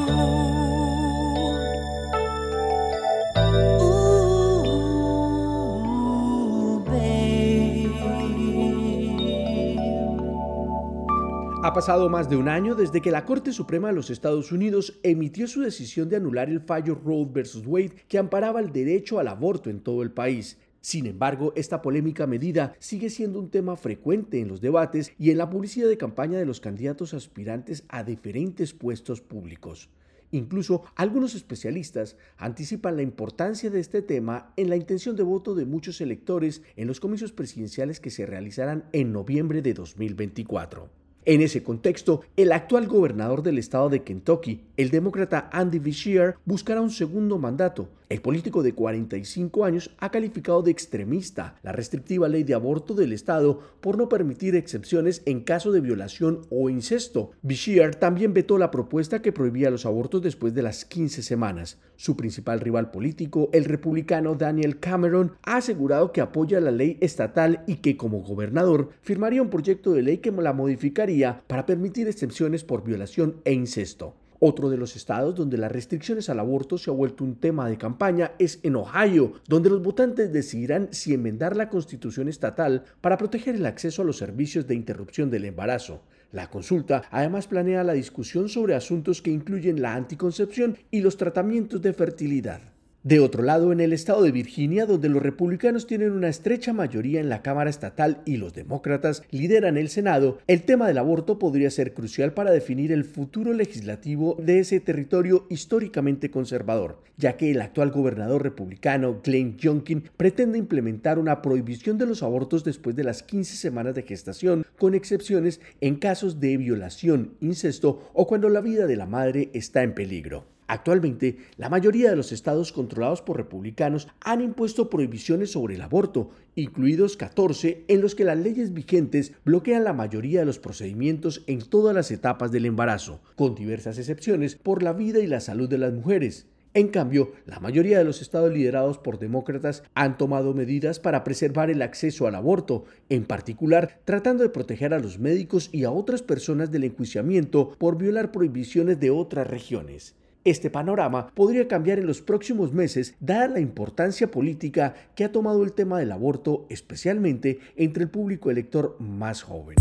Ha 11.61 11.73
pasado 11.73 12.09
más 12.09 12.27
de 12.27 12.37
un 12.37 12.47
año 12.47 12.73
desde 12.73 13.01
que 13.01 13.11
la 13.11 13.25
Corte 13.25 13.51
Suprema 13.51 13.89
de 13.89 13.93
los 13.93 14.09
Estados 14.09 14.51
Unidos 14.51 14.99
emitió 15.03 15.47
su 15.47 15.61
decisión 15.61 16.09
de 16.09 16.15
anular 16.15 16.49
el 16.49 16.61
fallo 16.61 16.95
Roe 16.95 17.25
vs. 17.25 17.67
Wade 17.67 17.93
que 18.07 18.17
amparaba 18.17 18.61
el 18.61 18.71
derecho 18.71 19.19
al 19.19 19.27
aborto 19.27 19.69
en 19.69 19.81
todo 19.81 20.01
el 20.01 20.11
país. 20.11 20.57
Sin 20.85 21.07
embargo, 21.07 21.51
esta 21.55 21.81
polémica 21.81 22.27
medida 22.27 22.75
sigue 22.77 23.09
siendo 23.09 23.39
un 23.39 23.49
tema 23.49 23.75
frecuente 23.75 24.39
en 24.39 24.47
los 24.47 24.61
debates 24.61 25.13
y 25.17 25.31
en 25.31 25.39
la 25.39 25.49
publicidad 25.49 25.89
de 25.89 25.97
campaña 25.97 26.37
de 26.37 26.45
los 26.45 26.59
candidatos 26.59 27.15
aspirantes 27.15 27.85
a 27.89 28.03
diferentes 28.03 28.75
puestos 28.75 29.19
públicos. 29.19 29.89
Incluso 30.29 30.83
algunos 30.93 31.33
especialistas 31.33 32.17
anticipan 32.37 32.97
la 32.97 33.01
importancia 33.01 33.71
de 33.71 33.79
este 33.79 34.03
tema 34.03 34.53
en 34.57 34.69
la 34.69 34.75
intención 34.75 35.15
de 35.15 35.23
voto 35.23 35.55
de 35.55 35.65
muchos 35.65 36.01
electores 36.01 36.61
en 36.75 36.85
los 36.85 36.99
comicios 36.99 37.31
presidenciales 37.31 37.99
que 37.99 38.11
se 38.11 38.27
realizarán 38.27 38.83
en 38.91 39.11
noviembre 39.11 39.63
de 39.63 39.73
2024. 39.73 40.87
En 41.27 41.41
ese 41.41 41.63
contexto, 41.63 42.21
el 42.37 42.51
actual 42.51 42.85
gobernador 42.85 43.41
del 43.41 43.57
estado 43.57 43.89
de 43.89 44.03
Kentucky, 44.03 44.61
el 44.77 44.91
demócrata 44.91 45.49
Andy 45.51 45.79
Beshear, 45.79 46.37
buscará 46.45 46.81
un 46.81 46.91
segundo 46.91 47.39
mandato. 47.39 47.89
El 48.07 48.21
político 48.21 48.61
de 48.61 48.73
45 48.73 49.65
años 49.65 49.89
ha 49.97 50.11
calificado 50.11 50.61
de 50.61 50.69
extremista 50.69 51.55
la 51.63 51.71
restrictiva 51.71 52.29
ley 52.29 52.43
de 52.43 52.53
aborto 52.53 52.93
del 52.93 53.11
estado 53.13 53.61
por 53.81 53.97
no 53.97 54.09
permitir 54.09 54.55
excepciones 54.55 55.23
en 55.25 55.41
caso 55.41 55.71
de 55.71 55.81
violación 55.81 56.41
o 56.51 56.69
incesto. 56.69 57.31
Beshear 57.41 57.95
también 57.95 58.33
vetó 58.35 58.59
la 58.59 58.69
propuesta 58.69 59.23
que 59.23 59.31
prohibía 59.31 59.71
los 59.71 59.87
abortos 59.87 60.21
después 60.21 60.53
de 60.53 60.61
las 60.61 60.85
15 60.85 61.23
semanas. 61.23 61.79
Su 61.95 62.15
principal 62.15 62.59
rival 62.59 62.91
político, 62.91 63.49
el 63.53 63.65
republicano 63.65 64.35
Daniel 64.35 64.79
Cameron, 64.79 65.33
ha 65.41 65.57
asegurado 65.57 66.11
que 66.11 66.21
apoya 66.21 66.59
la 66.59 66.71
ley 66.71 66.99
estatal 67.01 67.63
y 67.65 67.77
que 67.77 67.97
como 67.97 68.21
gobernador 68.21 68.89
firmaría 69.01 69.41
un 69.41 69.49
proyecto 69.49 69.93
de 69.93 70.03
ley 70.03 70.17
que 70.19 70.31
la 70.31 70.53
modificaría 70.53 71.41
para 71.47 71.65
permitir 71.65 72.07
excepciones 72.07 72.63
por 72.63 72.83
violación 72.83 73.37
e 73.45 73.53
incesto. 73.53 74.13
Otro 74.47 74.69
de 74.69 74.77
los 74.77 74.95
estados 74.95 75.33
donde 75.33 75.57
las 75.57 75.71
restricciones 75.71 76.29
al 76.29 76.39
aborto 76.39 76.77
se 76.77 76.91
ha 76.91 76.93
vuelto 76.93 77.23
un 77.23 77.37
tema 77.37 77.67
de 77.67 77.79
campaña 77.79 78.33
es 78.37 78.59
en 78.61 78.75
Ohio, 78.75 79.33
donde 79.47 79.71
los 79.71 79.81
votantes 79.81 80.31
decidirán 80.31 80.89
si 80.91 81.15
enmendar 81.15 81.57
la 81.57 81.67
constitución 81.67 82.27
estatal 82.27 82.83
para 83.01 83.17
proteger 83.17 83.55
el 83.55 83.65
acceso 83.65 84.03
a 84.03 84.05
los 84.05 84.17
servicios 84.17 84.67
de 84.67 84.75
interrupción 84.75 85.31
del 85.31 85.45
embarazo. 85.45 86.03
La 86.31 86.51
consulta 86.51 87.05
además 87.09 87.47
planea 87.47 87.83
la 87.83 87.93
discusión 87.93 88.47
sobre 88.47 88.75
asuntos 88.75 89.19
que 89.19 89.31
incluyen 89.31 89.81
la 89.81 89.95
anticoncepción 89.95 90.77
y 90.91 91.01
los 91.01 91.17
tratamientos 91.17 91.81
de 91.81 91.93
fertilidad. 91.93 92.74
De 93.05 93.19
otro 93.19 93.43
lado, 93.43 93.71
en 93.71 93.81
el 93.81 93.93
estado 93.93 94.23
de 94.23 94.31
Virginia, 94.31 94.87
donde 94.87 95.09
los 95.09 95.21
republicanos 95.21 95.85
tienen 95.85 96.13
una 96.13 96.27
estrecha 96.27 96.73
mayoría 96.73 97.19
en 97.19 97.29
la 97.29 97.43
Cámara 97.43 97.69
Estatal 97.69 98.23
y 98.25 98.37
los 98.37 98.55
demócratas 98.55 99.21
lideran 99.29 99.77
el 99.77 99.89
Senado, 99.89 100.39
el 100.47 100.63
tema 100.63 100.87
del 100.87 100.97
aborto 100.97 101.37
podría 101.37 101.69
ser 101.69 101.93
crucial 101.93 102.33
para 102.33 102.49
definir 102.49 102.91
el 102.91 103.03
futuro 103.03 103.53
legislativo 103.53 104.37
de 104.41 104.57
ese 104.57 104.79
territorio 104.79 105.45
históricamente 105.51 106.31
conservador, 106.31 106.99
ya 107.15 107.37
que 107.37 107.51
el 107.51 107.61
actual 107.61 107.91
gobernador 107.91 108.41
republicano 108.41 109.21
Glenn 109.23 109.55
Youngkin 109.55 110.09
pretende 110.17 110.57
implementar 110.57 111.19
una 111.19 111.43
prohibición 111.43 111.99
de 111.99 112.07
los 112.07 112.23
abortos 112.23 112.63
después 112.63 112.95
de 112.95 113.03
las 113.03 113.21
15 113.21 113.55
semanas 113.55 113.93
de 113.93 114.01
gestación, 114.01 114.65
con 114.79 114.95
excepciones 114.95 115.61
en 115.79 115.97
casos 115.97 116.39
de 116.39 116.57
violación, 116.57 117.35
incesto 117.39 118.09
o 118.15 118.25
cuando 118.25 118.49
la 118.49 118.61
vida 118.61 118.87
de 118.87 118.95
la 118.95 119.05
madre 119.05 119.51
está 119.53 119.83
en 119.83 119.93
peligro. 119.93 120.54
Actualmente, 120.67 121.37
la 121.57 121.69
mayoría 121.69 122.09
de 122.09 122.15
los 122.15 122.31
estados 122.31 122.71
controlados 122.71 123.21
por 123.21 123.37
republicanos 123.37 124.07
han 124.21 124.41
impuesto 124.41 124.89
prohibiciones 124.89 125.51
sobre 125.51 125.75
el 125.75 125.81
aborto, 125.81 126.31
incluidos 126.55 127.17
14 127.17 127.85
en 127.87 128.01
los 128.01 128.15
que 128.15 128.23
las 128.23 128.37
leyes 128.37 128.73
vigentes 128.73 129.33
bloquean 129.43 129.83
la 129.83 129.93
mayoría 129.93 130.39
de 130.39 130.45
los 130.47 130.57
procedimientos 130.57 131.43
en 131.45 131.61
todas 131.61 131.93
las 131.93 132.09
etapas 132.09 132.51
del 132.51 132.65
embarazo, 132.65 133.21
con 133.35 133.53
diversas 133.53 133.99
excepciones 133.99 134.55
por 134.55 134.81
la 134.81 134.93
vida 134.93 135.19
y 135.19 135.27
la 135.27 135.39
salud 135.39 135.69
de 135.69 135.77
las 135.77 135.93
mujeres. 135.93 136.47
En 136.73 136.89
cambio, 136.89 137.31
la 137.45 137.61
mayoría 137.61 137.99
de 137.99 138.03
los 138.03 138.21
estados 138.21 138.51
liderados 138.51 138.97
por 138.97 139.17
demócratas 139.17 139.83
han 139.93 140.17
tomado 140.17 140.53
medidas 140.53 140.99
para 140.99 141.23
preservar 141.23 141.69
el 141.69 141.81
acceso 141.81 142.27
al 142.27 142.35
aborto, 142.35 142.83
en 143.07 143.23
particular 143.23 144.01
tratando 144.03 144.43
de 144.43 144.49
proteger 144.49 144.93
a 144.93 144.99
los 144.99 145.17
médicos 145.17 145.69
y 145.71 145.85
a 145.85 145.91
otras 145.91 146.21
personas 146.21 146.71
del 146.71 146.83
enjuiciamiento 146.83 147.69
por 147.77 147.97
violar 147.97 148.33
prohibiciones 148.33 148.99
de 148.99 149.09
otras 149.09 149.47
regiones. 149.47 150.15
Este 150.45 150.69
panorama 150.69 151.31
podría 151.33 151.67
cambiar 151.67 151.97
en 151.97 152.05
los 152.05 152.21
próximos 152.21 152.71
meses 152.71 153.15
dada 153.19 153.47
la 153.47 153.59
importancia 153.59 154.29
política 154.29 154.93
que 155.15 155.23
ha 155.23 155.31
tomado 155.31 155.63
el 155.63 155.73
tema 155.73 155.97
del 155.97 156.11
aborto, 156.11 156.67
especialmente 156.69 157.59
entre 157.75 158.03
el 158.03 158.09
público 158.09 158.51
elector 158.51 158.95
más 158.99 159.41
joven. 159.41 159.75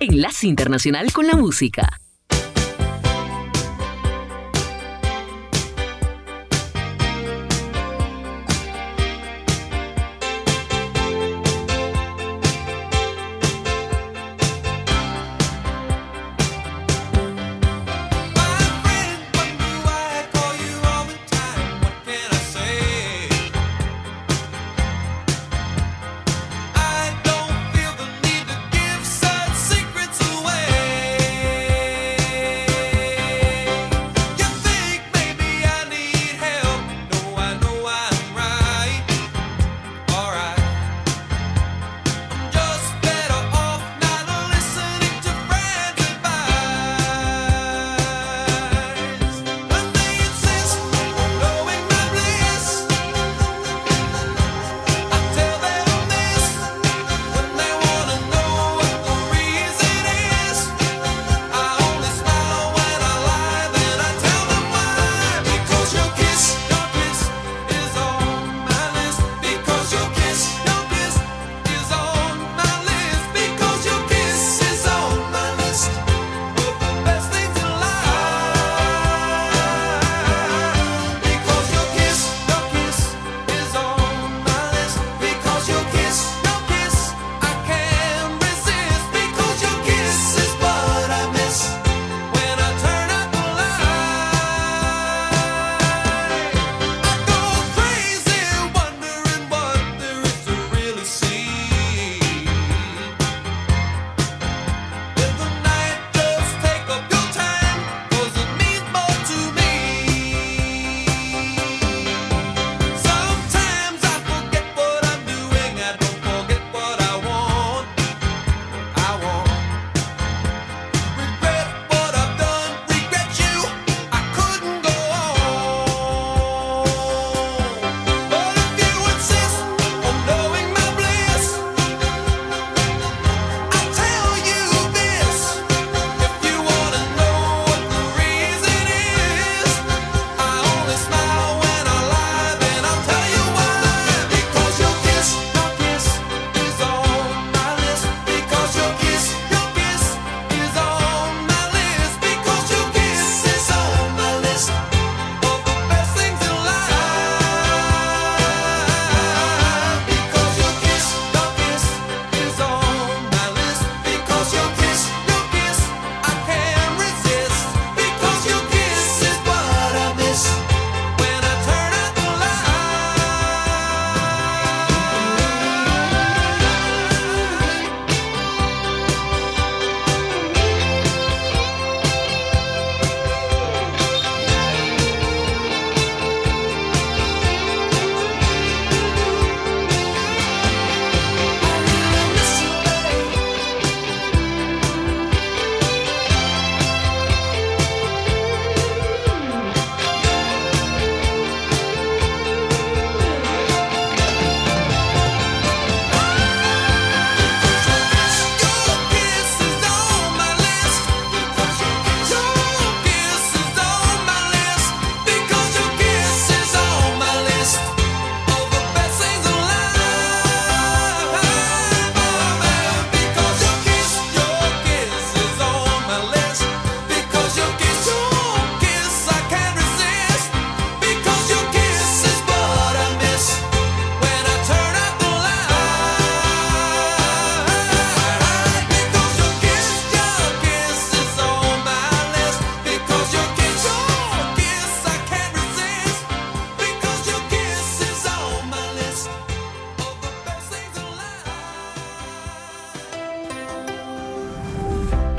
Enlace 0.00 0.48
Internacional 0.48 1.12
con 1.12 1.28
la 1.28 1.36
Música. 1.36 2.00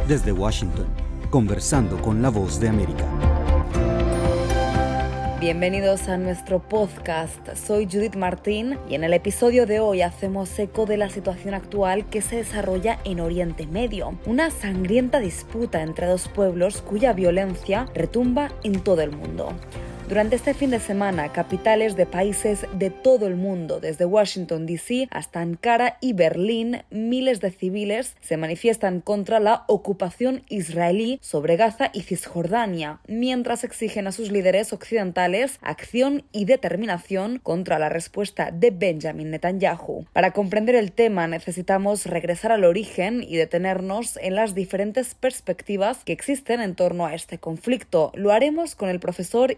Desde 0.10 0.32
Washington, 0.32 0.88
conversando 1.30 2.02
con 2.02 2.20
la 2.24 2.30
voz 2.30 2.60
de 2.60 2.68
América. 2.68 3.06
Bienvenidos 5.40 6.10
a 6.10 6.18
nuestro 6.18 6.68
podcast. 6.68 7.48
Soy 7.54 7.86
Judith 7.86 8.16
Martín 8.16 8.80
y 8.90 8.96
en 8.96 9.04
el 9.04 9.14
episodio 9.14 9.68
de 9.68 9.80
hoy 9.80 10.02
hacemos 10.02 10.58
eco 10.58 10.88
de 10.88 10.98
la 10.98 11.12
situación 11.12 11.54
actual 11.54 12.10
que 12.10 12.24
se 12.24 12.38
desarrolla 12.38 12.98
en 13.04 13.20
Oriente 13.20 13.68
Medio, 13.68 14.18
una 14.26 14.50
sangrienta 14.50 15.20
disputa 15.20 15.84
entre 15.84 16.08
dos 16.08 16.28
pueblos 16.28 16.82
cuya 16.82 17.14
violencia 17.14 17.86
retumba 17.94 18.50
en 18.64 18.80
todo 18.80 19.02
el 19.02 19.12
mundo. 19.12 19.54
Durante 20.10 20.38
este 20.38 20.56
fin 20.56 20.72
de 20.72 20.80
semana, 20.80 21.32
capitales 21.32 21.96
de 21.96 22.08
países 22.08 22.66
de 22.74 22.90
todo 22.90 23.28
el 23.28 23.36
mundo, 23.36 23.80
desde 23.80 24.06
Washington, 24.06 24.66
D.C. 24.66 25.08
hasta 25.12 25.40
Ankara 25.40 26.00
y 26.02 26.14
Berlín, 26.14 26.82
miles 26.90 27.42
de 27.42 27.52
civiles 27.52 28.16
se 28.20 28.36
manifiestan 28.36 29.02
contra 29.02 29.40
la 29.40 29.66
ocupación 29.68 30.42
israelí 30.50 31.20
sobre 31.22 31.58
Gaza 31.58 31.92
y 31.94 32.02
Cisjordania, 32.02 33.02
mientras 33.08 33.64
exigen 33.64 34.08
a 34.08 34.12
sus 34.12 34.32
líderes 34.32 34.74
occidentales 34.74 35.60
acción 35.62 36.24
y 36.32 36.46
determinación 36.46 37.38
contra 37.38 37.78
la 37.78 37.90
respuesta 37.90 38.50
de 38.50 38.72
Benjamin 38.72 39.30
Netanyahu. 39.30 40.08
Para 40.12 40.32
comprender 40.32 40.74
el 40.74 40.92
tema 40.92 41.28
necesitamos 41.28 42.08
regresar 42.08 42.52
al 42.52 42.64
origen 42.64 43.22
y 43.22 43.36
detenernos 43.36 44.18
en 44.18 44.34
las 44.34 44.56
diferentes 44.56 45.14
perspectivas 45.14 46.04
que 46.04 46.14
existen 46.14 46.62
en 46.62 46.74
torno 46.74 47.06
a 47.06 47.14
este 47.14 47.38
conflicto. 47.38 48.12
Lo 48.16 48.32
haremos 48.32 48.74
con 48.74 48.90
el 48.90 49.00
profesor 49.00 49.56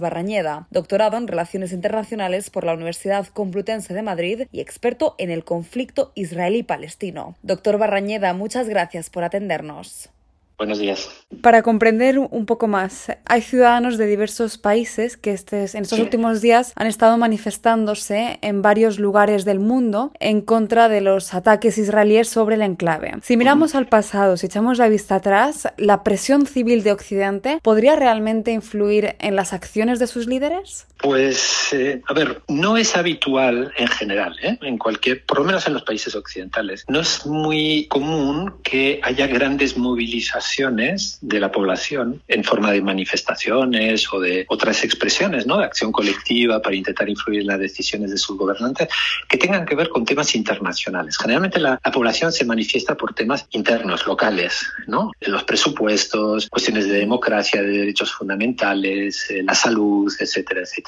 Barrañeda, 0.00 0.66
doctorado 0.70 1.16
en 1.16 1.28
Relaciones 1.28 1.72
Internacionales 1.72 2.50
por 2.50 2.64
la 2.64 2.74
Universidad 2.74 3.26
Complutense 3.28 3.94
de 3.94 4.02
Madrid 4.02 4.42
y 4.50 4.60
experto 4.60 5.14
en 5.18 5.30
el 5.30 5.44
conflicto 5.44 6.12
israelí-palestino. 6.14 7.36
Doctor 7.42 7.78
Barrañeda, 7.78 8.34
muchas 8.34 8.68
gracias 8.68 9.10
por 9.10 9.24
atendernos. 9.24 10.10
Buenos 10.58 10.78
días. 10.78 11.10
Para 11.42 11.62
comprender 11.62 12.18
un 12.18 12.46
poco 12.46 12.66
más, 12.66 13.08
hay 13.26 13.42
ciudadanos 13.42 13.98
de 13.98 14.06
diversos 14.06 14.56
países 14.56 15.18
que 15.18 15.30
en 15.30 15.82
estos 15.82 15.98
últimos 15.98 16.40
días 16.40 16.72
han 16.76 16.86
estado 16.86 17.18
manifestándose 17.18 18.38
en 18.40 18.62
varios 18.62 18.98
lugares 18.98 19.44
del 19.44 19.60
mundo 19.60 20.12
en 20.18 20.40
contra 20.40 20.88
de 20.88 21.02
los 21.02 21.34
ataques 21.34 21.76
israelíes 21.76 22.28
sobre 22.28 22.54
el 22.54 22.62
enclave. 22.62 23.12
Si 23.22 23.36
miramos 23.36 23.74
al 23.74 23.86
pasado, 23.86 24.38
si 24.38 24.46
echamos 24.46 24.78
la 24.78 24.88
vista 24.88 25.16
atrás, 25.16 25.68
¿la 25.76 26.02
presión 26.02 26.46
civil 26.46 26.82
de 26.82 26.92
Occidente 26.92 27.60
podría 27.62 27.94
realmente 27.94 28.50
influir 28.52 29.16
en 29.18 29.36
las 29.36 29.52
acciones 29.52 29.98
de 29.98 30.06
sus 30.06 30.26
líderes? 30.26 30.86
Pues, 30.98 31.72
eh, 31.72 32.00
a 32.06 32.14
ver, 32.14 32.42
no 32.48 32.76
es 32.76 32.96
habitual 32.96 33.72
en 33.76 33.88
general, 33.88 34.36
¿eh? 34.42 34.58
en 34.62 34.78
cualquier, 34.78 35.24
por 35.24 35.38
lo 35.38 35.44
menos 35.44 35.66
en 35.66 35.74
los 35.74 35.82
países 35.82 36.14
occidentales, 36.14 36.84
no 36.88 37.00
es 37.00 37.26
muy 37.26 37.86
común 37.88 38.54
que 38.62 39.00
haya 39.02 39.26
grandes 39.26 39.76
movilizaciones 39.76 41.18
de 41.20 41.38
la 41.38 41.52
población 41.52 42.22
en 42.28 42.44
forma 42.44 42.72
de 42.72 42.80
manifestaciones 42.80 44.10
o 44.12 44.20
de 44.20 44.46
otras 44.48 44.84
expresiones 44.84 45.46
¿no? 45.46 45.58
de 45.58 45.66
acción 45.66 45.92
colectiva 45.92 46.62
para 46.62 46.74
intentar 46.74 47.08
influir 47.08 47.42
en 47.42 47.48
las 47.48 47.60
decisiones 47.60 48.10
de 48.10 48.16
sus 48.16 48.38
gobernantes 48.38 48.88
que 49.28 49.36
tengan 49.36 49.66
que 49.66 49.74
ver 49.74 49.90
con 49.90 50.04
temas 50.04 50.34
internacionales. 50.34 51.18
Generalmente 51.18 51.60
la, 51.60 51.78
población 51.92 52.30
se 52.30 52.44
manifiesta 52.44 52.94
por 52.94 53.14
temas 53.14 53.46
internos, 53.50 54.06
locales, 54.06 54.66
¿no? 54.86 55.12
los 55.20 55.44
presupuestos, 55.44 56.48
cuestiones 56.50 56.88
de 56.88 56.98
democracia, 56.98 57.62
de 57.62 57.68
derechos 57.68 58.12
fundamentales, 58.12 59.30
eh, 59.30 59.42
la 59.42 59.54
salud, 59.54 60.12
etcétera, 60.18 60.60
etcétera. 60.60 60.85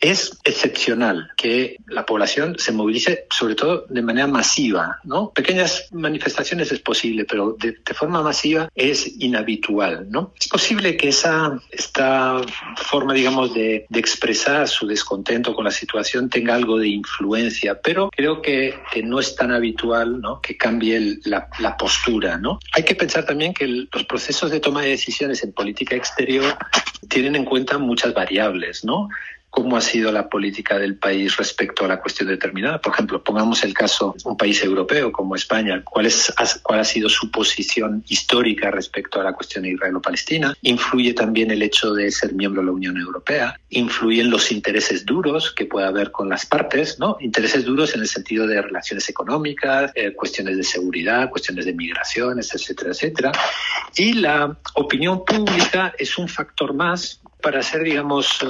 Es 0.00 0.38
excepcional 0.44 1.30
que 1.36 1.76
la 1.86 2.06
población 2.06 2.56
se 2.58 2.72
movilice 2.72 3.26
sobre 3.30 3.54
todo 3.54 3.86
de 3.88 4.02
manera 4.02 4.26
masiva. 4.26 4.98
¿no? 5.04 5.30
Pequeñas 5.30 5.88
manifestaciones 5.92 6.72
es 6.72 6.80
posible, 6.80 7.24
pero 7.24 7.56
de, 7.58 7.76
de 7.84 7.94
forma 7.94 8.22
masiva 8.22 8.68
es 8.74 9.06
inhabitual, 9.18 10.10
¿no? 10.10 10.32
Es 10.38 10.48
posible 10.48 10.96
que 10.96 11.08
esa 11.08 11.58
esta 11.70 12.40
forma, 12.76 13.14
digamos, 13.14 13.54
de, 13.54 13.86
expresar 13.94 14.68
su 14.68 14.86
descontento 14.86 15.54
con 15.54 15.64
la 15.64 15.70
situación 15.70 16.28
tenga 16.30 16.54
algo 16.54 16.78
de 16.78 16.88
influencia, 16.88 17.80
pero 17.80 18.10
creo 18.10 18.40
que, 18.40 18.78
que 18.92 19.02
no 19.02 19.18
es 19.18 19.34
tan 19.34 19.50
habitual, 19.52 20.20
¿no? 20.20 20.40
Que 20.40 20.56
cambie 20.56 21.18
la, 21.24 21.48
la, 21.58 21.76
postura, 21.76 22.38
¿no? 22.38 22.60
Hay 22.72 22.84
que 22.84 22.94
pensar 22.94 23.26
también 23.26 23.52
que 23.52 23.66
los 23.66 24.04
procesos 24.04 24.50
de 24.50 24.60
toma 24.60 24.82
de 24.82 24.90
decisiones 24.90 25.42
en 25.42 25.52
política 25.52 25.96
exterior 25.96 26.56
tienen 27.08 27.34
en 27.34 27.44
cuenta 27.44 27.78
muchas 27.78 28.14
variables, 28.14 28.84
¿no? 28.84 29.08
Cómo 29.50 29.76
ha 29.76 29.80
sido 29.80 30.12
la 30.12 30.28
política 30.28 30.78
del 30.78 30.96
país 30.96 31.36
respecto 31.36 31.84
a 31.84 31.88
la 31.88 32.00
cuestión 32.00 32.28
determinada. 32.28 32.80
Por 32.80 32.92
ejemplo, 32.92 33.22
pongamos 33.22 33.64
el 33.64 33.74
caso 33.74 34.14
de 34.22 34.28
un 34.28 34.36
país 34.36 34.62
europeo 34.62 35.10
como 35.12 35.34
España, 35.34 35.82
¿cuál, 35.84 36.06
es, 36.06 36.32
cuál 36.62 36.80
ha 36.80 36.84
sido 36.84 37.08
su 37.08 37.30
posición 37.30 38.04
histórica 38.08 38.70
respecto 38.70 39.20
a 39.20 39.24
la 39.24 39.32
cuestión 39.32 39.64
israelo-palestina. 39.64 40.54
Influye 40.62 41.14
también 41.14 41.50
el 41.50 41.62
hecho 41.62 41.92
de 41.92 42.10
ser 42.10 42.34
miembro 42.34 42.62
de 42.62 42.66
la 42.66 42.72
Unión 42.72 42.96
Europea, 42.96 43.58
influyen 43.70 44.30
los 44.30 44.50
intereses 44.52 45.04
duros 45.04 45.52
que 45.52 45.66
puede 45.66 45.86
haber 45.86 46.10
con 46.10 46.28
las 46.28 46.46
partes, 46.46 46.98
¿no? 46.98 47.16
Intereses 47.20 47.64
duros 47.64 47.94
en 47.94 48.00
el 48.00 48.08
sentido 48.08 48.46
de 48.46 48.60
relaciones 48.62 49.08
económicas, 49.08 49.92
eh, 49.94 50.12
cuestiones 50.14 50.56
de 50.56 50.62
seguridad, 50.62 51.30
cuestiones 51.30 51.66
de 51.66 51.74
migraciones, 51.74 52.54
etcétera, 52.54 52.90
etcétera. 52.90 53.32
Y 53.96 54.14
la 54.14 54.56
opinión 54.74 55.24
pública 55.24 55.94
es 55.98 56.18
un 56.18 56.28
factor 56.28 56.74
más 56.74 57.20
para 57.42 57.62
ser, 57.62 57.82
digamos, 57.82 58.40
eh, 58.42 58.46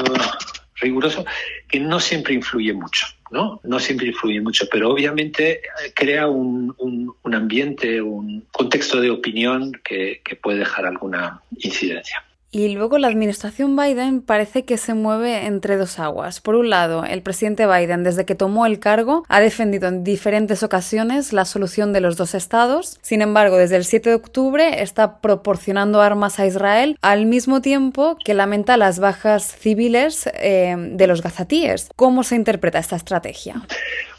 riguroso, 0.81 1.25
que 1.69 1.81
no 1.81 2.01
siempre 2.01 2.35
influye 2.35 2.73
mucho. 2.73 3.07
¿no? 3.31 3.61
No 3.63 3.79
siempre 3.79 4.09
influye 4.09 4.41
mucho, 4.41 4.67
pero 4.71 4.91
obviamente 4.91 5.59
eh, 5.59 5.93
crea 5.95 6.29
un, 6.29 6.75
un, 6.79 7.35
ambiente, 7.35 8.01
un 8.01 8.47
contexto 8.53 9.01
de 9.01 9.11
opinión 9.11 9.73
que, 9.85 10.23
que 10.25 10.37
puede 10.37 10.61
dejar 10.61 10.87
alguna 10.87 11.43
incidencia. 11.59 12.25
Y 12.51 12.71
luego 12.71 12.97
la 12.97 13.09
administración 13.09 13.77
Biden 13.77 14.23
parece 14.23 14.65
que 14.65 14.79
se 14.79 14.95
mueve 14.95 15.45
entre 15.45 15.77
dos 15.77 15.99
aguas. 15.99 16.41
Por 16.41 16.55
un 16.55 16.71
lado, 16.71 17.05
el 17.05 17.21
presidente 17.21 17.67
Biden, 17.67 18.05
desde 18.05 18.25
que 18.25 18.35
tomó 18.35 18.65
el 18.65 18.79
cargo, 18.79 19.25
ha 19.29 19.41
defendido 19.41 19.89
en 19.89 20.03
diferentes 20.03 20.63
ocasiones 20.63 21.35
la 21.35 21.45
solución 21.45 21.93
de 21.93 22.01
los 22.01 22.17
dos 22.17 22.35
estados. 22.35 22.99
Sin 23.03 23.21
embargo, 23.21 23.59
desde 23.59 23.77
el 23.77 23.85
7 23.85 24.09
de 24.09 24.15
octubre 24.17 24.83
está 24.83 25.21
proporcionando 25.21 26.01
armas 26.01 26.41
a 26.41 26.47
Israel 26.47 26.97
al 27.03 27.27
mismo 27.27 27.61
tiempo 27.61 28.17
que 28.25 28.33
lamenta 28.33 28.79
las 28.79 28.99
bajas 28.99 29.55
civiles 29.59 30.29
eh, 30.33 30.75
de 30.79 31.07
los 31.07 31.23
gazatíes. 31.23 31.91
¿Cómo 31.97 32.23
se 32.23 32.37
interpreta 32.37 32.79
esta 32.79 32.97
estrategia? 32.97 33.63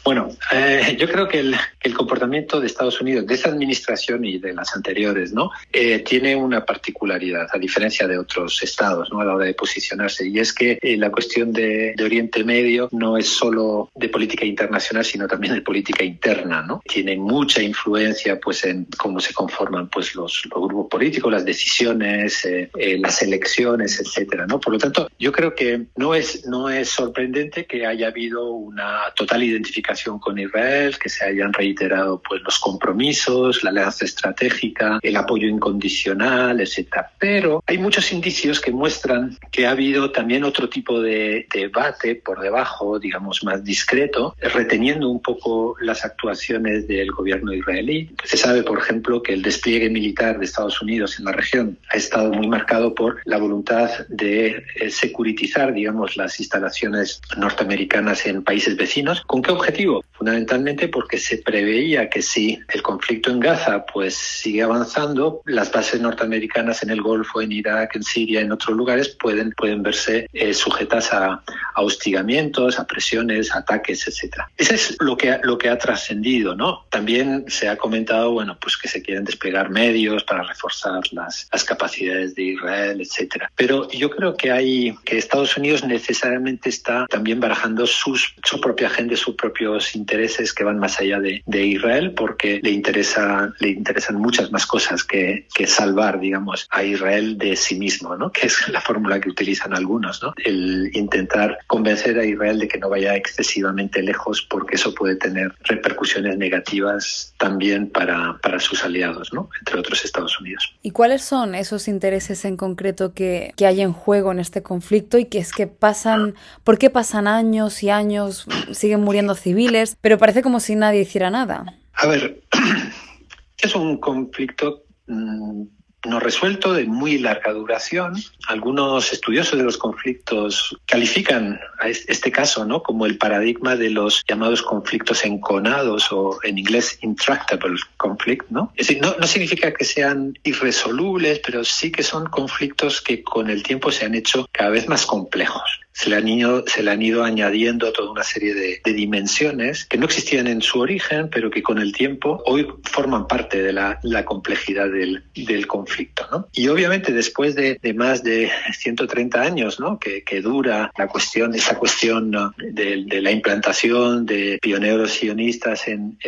Bueno, 0.02 0.30
eh, 0.50 0.96
yo 0.98 1.08
creo 1.08 1.28
que 1.28 1.40
el, 1.40 1.56
comportamiento 1.94 2.58
de 2.58 2.66
Estados 2.66 3.00
Unidos, 3.00 3.26
de 3.26 3.34
esta 3.34 3.50
administración 3.50 4.24
y 4.24 4.38
de 4.38 4.54
las 4.54 4.74
anteriores, 4.74 5.32
¿no? 5.32 5.50
Eh, 5.72 5.98
tiene 5.98 6.34
una 6.34 6.64
particularidad, 6.64 7.46
a 7.52 7.58
diferencia 7.58 8.06
de 8.06 8.18
otros 8.18 8.62
estados, 8.62 9.10
¿no? 9.12 9.20
A 9.20 9.24
la 9.24 9.34
hora 9.34 9.44
de 9.44 9.54
posicionarse. 9.54 10.26
Y 10.26 10.38
es 10.38 10.54
que 10.54 10.78
eh, 10.80 10.96
la 10.96 11.10
cuestión 11.10 11.52
de, 11.52 11.92
de, 11.94 12.04
Oriente 12.04 12.42
Medio 12.44 12.88
no 12.92 13.18
es 13.18 13.28
solo 13.28 13.90
de 13.94 14.08
política 14.08 14.46
internacional, 14.46 15.04
sino 15.04 15.28
también 15.28 15.52
de 15.52 15.60
política 15.60 16.02
interna, 16.02 16.62
¿no? 16.62 16.82
Tiene 16.86 17.16
mucha 17.16 17.62
influencia, 17.62 18.40
pues, 18.40 18.64
en 18.64 18.86
cómo 18.96 19.20
se 19.20 19.34
conforman, 19.34 19.88
pues, 19.88 20.14
los, 20.14 20.42
los 20.50 20.68
grupos 20.68 20.88
políticos, 20.90 21.30
las 21.30 21.44
decisiones, 21.44 22.44
eh, 22.46 22.70
eh, 22.78 22.98
las 22.98 23.20
elecciones, 23.20 24.00
etcétera, 24.00 24.46
¿no? 24.46 24.58
Por 24.58 24.72
lo 24.72 24.78
tanto, 24.78 25.08
yo 25.18 25.30
creo 25.30 25.54
que 25.54 25.86
no 25.96 26.14
es, 26.14 26.46
no 26.46 26.70
es 26.70 26.88
sorprendente 26.88 27.66
que 27.66 27.84
haya 27.84 28.08
habido 28.08 28.50
una 28.50 29.12
total 29.14 29.42
identificación 29.42 29.89
con 30.20 30.38
Israel, 30.38 30.96
que 30.98 31.08
se 31.08 31.24
hayan 31.24 31.52
reiterado 31.52 32.22
pues 32.26 32.42
los 32.42 32.58
compromisos, 32.58 33.62
la 33.64 33.70
alianza 33.70 34.04
estratégica, 34.04 34.98
el 35.02 35.16
apoyo 35.16 35.48
incondicional, 35.48 36.60
etcétera. 36.60 37.10
Pero 37.18 37.62
hay 37.66 37.78
muchos 37.78 38.12
indicios 38.12 38.60
que 38.60 38.70
muestran 38.70 39.36
que 39.50 39.66
ha 39.66 39.72
habido 39.72 40.12
también 40.12 40.44
otro 40.44 40.68
tipo 40.68 41.00
de 41.00 41.46
debate 41.52 42.14
por 42.14 42.40
debajo, 42.40 42.98
digamos 42.98 43.42
más 43.42 43.64
discreto, 43.64 44.36
reteniendo 44.40 45.08
un 45.08 45.20
poco 45.20 45.76
las 45.80 46.04
actuaciones 46.04 46.86
del 46.86 47.10
gobierno 47.10 47.52
israelí. 47.52 48.10
Se 48.24 48.36
sabe, 48.36 48.62
por 48.62 48.78
ejemplo, 48.78 49.22
que 49.22 49.32
el 49.32 49.42
despliegue 49.42 49.90
militar 49.90 50.38
de 50.38 50.44
Estados 50.44 50.80
Unidos 50.80 51.18
en 51.18 51.24
la 51.24 51.32
región 51.32 51.78
ha 51.92 51.96
estado 51.96 52.32
muy 52.32 52.46
marcado 52.46 52.94
por 52.94 53.20
la 53.24 53.38
voluntad 53.38 53.90
de 54.08 54.64
eh, 54.76 54.90
securitizar, 54.90 55.72
digamos, 55.72 56.16
las 56.16 56.38
instalaciones 56.38 57.20
norteamericanas 57.36 58.26
en 58.26 58.42
países 58.42 58.76
vecinos. 58.76 59.22
¿Con 59.26 59.42
qué 59.42 59.50
objetivo? 59.50 59.79
Fundamentalmente 60.12 60.88
porque 60.88 61.18
se 61.18 61.38
preveía 61.38 62.10
que 62.10 62.22
si 62.22 62.58
el 62.68 62.82
conflicto 62.82 63.30
en 63.30 63.40
Gaza 63.40 63.86
pues 63.86 64.14
sigue 64.14 64.62
avanzando, 64.62 65.40
las 65.46 65.72
bases 65.72 66.00
norteamericanas 66.00 66.82
en 66.82 66.90
el 66.90 67.00
Golfo, 67.00 67.40
en 67.40 67.52
Irak, 67.52 67.96
en 67.96 68.02
Siria, 68.02 68.40
en 68.40 68.52
otros 68.52 68.76
lugares 68.76 69.08
pueden, 69.08 69.52
pueden 69.52 69.82
verse 69.82 70.28
eh, 70.32 70.52
sujetas 70.52 71.12
a, 71.12 71.42
a, 71.74 71.82
hostigamientos, 71.82 72.78
a 72.78 72.86
presiones, 72.86 73.54
ataques, 73.54 74.06
etcétera. 74.06 74.50
Eso 74.56 74.74
es 74.74 74.96
lo 75.00 75.16
que, 75.16 75.38
lo 75.42 75.56
que 75.56 75.68
ha 75.68 75.78
trascendido, 75.78 76.54
¿no? 76.54 76.84
También 76.90 77.44
se 77.48 77.68
ha 77.68 77.76
comentado, 77.76 78.32
bueno, 78.32 78.58
pues 78.60 78.76
que 78.76 78.88
se 78.88 79.02
quieren 79.02 79.24
desplegar 79.24 79.70
medios 79.70 80.24
para 80.24 80.42
reforzar 80.42 81.00
las, 81.12 81.48
las 81.50 81.64
capacidades 81.64 82.34
de 82.34 82.42
Israel, 82.42 83.00
etcétera. 83.00 83.50
Pero 83.56 83.88
yo 83.90 84.10
creo 84.10 84.36
que 84.36 84.50
hay 84.50 84.94
que 85.04 85.16
Estados 85.16 85.56
Unidos 85.56 85.84
necesariamente 85.84 86.68
está 86.68 87.06
también 87.08 87.40
barajando 87.40 87.86
sus, 87.86 88.34
su 88.44 88.60
propia 88.60 88.88
agenda, 88.88 89.16
su 89.16 89.36
propio 89.36 89.69
propios 89.70 89.94
intereses 89.94 90.52
que 90.52 90.64
van 90.64 90.78
más 90.78 91.00
allá 91.00 91.20
de, 91.20 91.42
Israel 91.60 92.12
porque 92.12 92.60
le 92.62 92.70
interesa 92.70 93.52
le 93.60 93.70
interesan 93.70 94.16
muchas 94.16 94.50
más 94.50 94.66
cosas 94.66 95.04
que, 95.04 95.46
que, 95.54 95.66
salvar 95.66 96.18
digamos 96.18 96.66
a 96.70 96.82
Israel 96.82 97.38
de 97.38 97.54
sí 97.54 97.76
mismo 97.78 98.16
no 98.16 98.32
que 98.32 98.46
es 98.46 98.68
la 98.68 98.80
fórmula 98.80 99.20
que 99.20 99.28
utilizan 99.28 99.74
algunos 99.74 100.22
no 100.22 100.32
el 100.44 100.90
intentar 100.94 101.58
convencer 101.66 102.18
a 102.18 102.24
Israel 102.24 102.58
de 102.58 102.68
que 102.68 102.78
no 102.78 102.88
vaya 102.88 103.14
excesivamente 103.14 104.02
lejos 104.02 104.42
porque 104.42 104.76
eso 104.76 104.94
puede 104.94 105.16
tener 105.16 105.54
repercusiones 105.64 106.36
negativas 106.38 107.29
también 107.40 107.88
para, 107.88 108.38
para 108.42 108.60
sus 108.60 108.84
aliados 108.84 109.32
no 109.32 109.48
entre 109.58 109.80
otros 109.80 110.04
Estados 110.04 110.38
Unidos. 110.38 110.76
Y 110.82 110.90
cuáles 110.90 111.24
son 111.24 111.54
esos 111.54 111.88
intereses 111.88 112.44
en 112.44 112.58
concreto 112.58 113.14
que, 113.14 113.54
que 113.56 113.66
hay 113.66 113.80
en 113.80 113.94
juego 113.94 114.30
en 114.30 114.40
este 114.40 114.62
conflicto 114.62 115.18
y 115.18 115.24
que 115.24 115.38
es 115.38 115.52
que 115.52 115.66
pasan 115.66 116.34
por 116.64 116.76
qué 116.76 116.90
pasan 116.90 117.26
años 117.26 117.82
y 117.82 117.88
años 117.88 118.46
siguen 118.72 119.00
muriendo 119.00 119.34
civiles, 119.34 119.96
pero 120.02 120.18
parece 120.18 120.42
como 120.42 120.60
si 120.60 120.76
nadie 120.76 121.00
hiciera 121.00 121.30
nada. 121.30 121.64
A 121.94 122.06
ver, 122.06 122.42
es 123.62 123.74
un 123.74 123.96
conflicto 123.96 124.84
mm, 125.06 125.62
no 126.06 126.20
resuelto 126.20 126.72
de 126.72 126.84
muy 126.84 127.18
larga 127.18 127.52
duración. 127.52 128.14
Algunos 128.46 129.12
estudiosos 129.12 129.58
de 129.58 129.64
los 129.64 129.76
conflictos 129.76 130.76
califican 130.86 131.60
a 131.78 131.88
este 131.88 132.32
caso 132.32 132.64
¿no? 132.64 132.82
como 132.82 133.06
el 133.06 133.18
paradigma 133.18 133.76
de 133.76 133.90
los 133.90 134.22
llamados 134.28 134.62
conflictos 134.62 135.24
enconados 135.24 136.10
o 136.12 136.38
en 136.42 136.58
inglés 136.58 136.98
intractable 137.02 137.78
conflict. 137.96 138.46
¿no? 138.50 138.72
Es 138.76 138.88
decir, 138.88 139.02
no, 139.02 139.14
no 139.18 139.26
significa 139.26 139.72
que 139.72 139.84
sean 139.84 140.38
irresolubles, 140.44 141.40
pero 141.40 141.64
sí 141.64 141.92
que 141.92 142.02
son 142.02 142.26
conflictos 142.26 143.00
que 143.00 143.22
con 143.22 143.50
el 143.50 143.62
tiempo 143.62 143.92
se 143.92 144.06
han 144.06 144.14
hecho 144.14 144.46
cada 144.52 144.70
vez 144.70 144.88
más 144.88 145.06
complejos 145.06 145.80
se 145.92 146.08
le 146.08 146.16
han 146.16 146.28
ido, 146.28 146.64
se 146.66 146.82
le 146.82 146.90
han 146.90 147.02
ido 147.02 147.24
añadiendo 147.24 147.92
toda 147.92 148.10
una 148.10 148.22
serie 148.22 148.54
de, 148.54 148.80
dimensiones 148.90 149.84
que 149.84 149.98
no 149.98 150.06
existían 150.06 150.46
en 150.46 150.62
su 150.62 150.80
origen, 150.80 151.30
pero 151.30 151.50
que 151.50 151.62
con 151.62 151.78
el 151.78 151.92
tiempo 151.92 152.42
hoy 152.44 152.66
forman 152.84 153.26
parte 153.26 153.62
de 153.62 153.72
la, 153.72 153.98
complejidad 154.24 154.88
del, 154.90 155.66
conflicto. 155.66 156.26
¿no? 156.30 156.48
Y 156.52 156.68
obviamente 156.68 157.12
después 157.12 157.54
de, 157.54 157.78
más 157.94 158.22
de 158.22 158.50
130 158.72 159.40
años 159.40 159.80
¿no? 159.80 159.98
que, 159.98 160.22
dura 160.40 160.90
la 160.96 161.06
cuestión, 161.06 161.54
esa 161.54 161.76
cuestión 161.76 162.32
de, 162.56 163.20
la 163.20 163.30
implantación 163.30 164.26
de 164.26 164.58
pioneros 164.60 165.12
sionistas 165.12 165.86
en, 165.88 166.18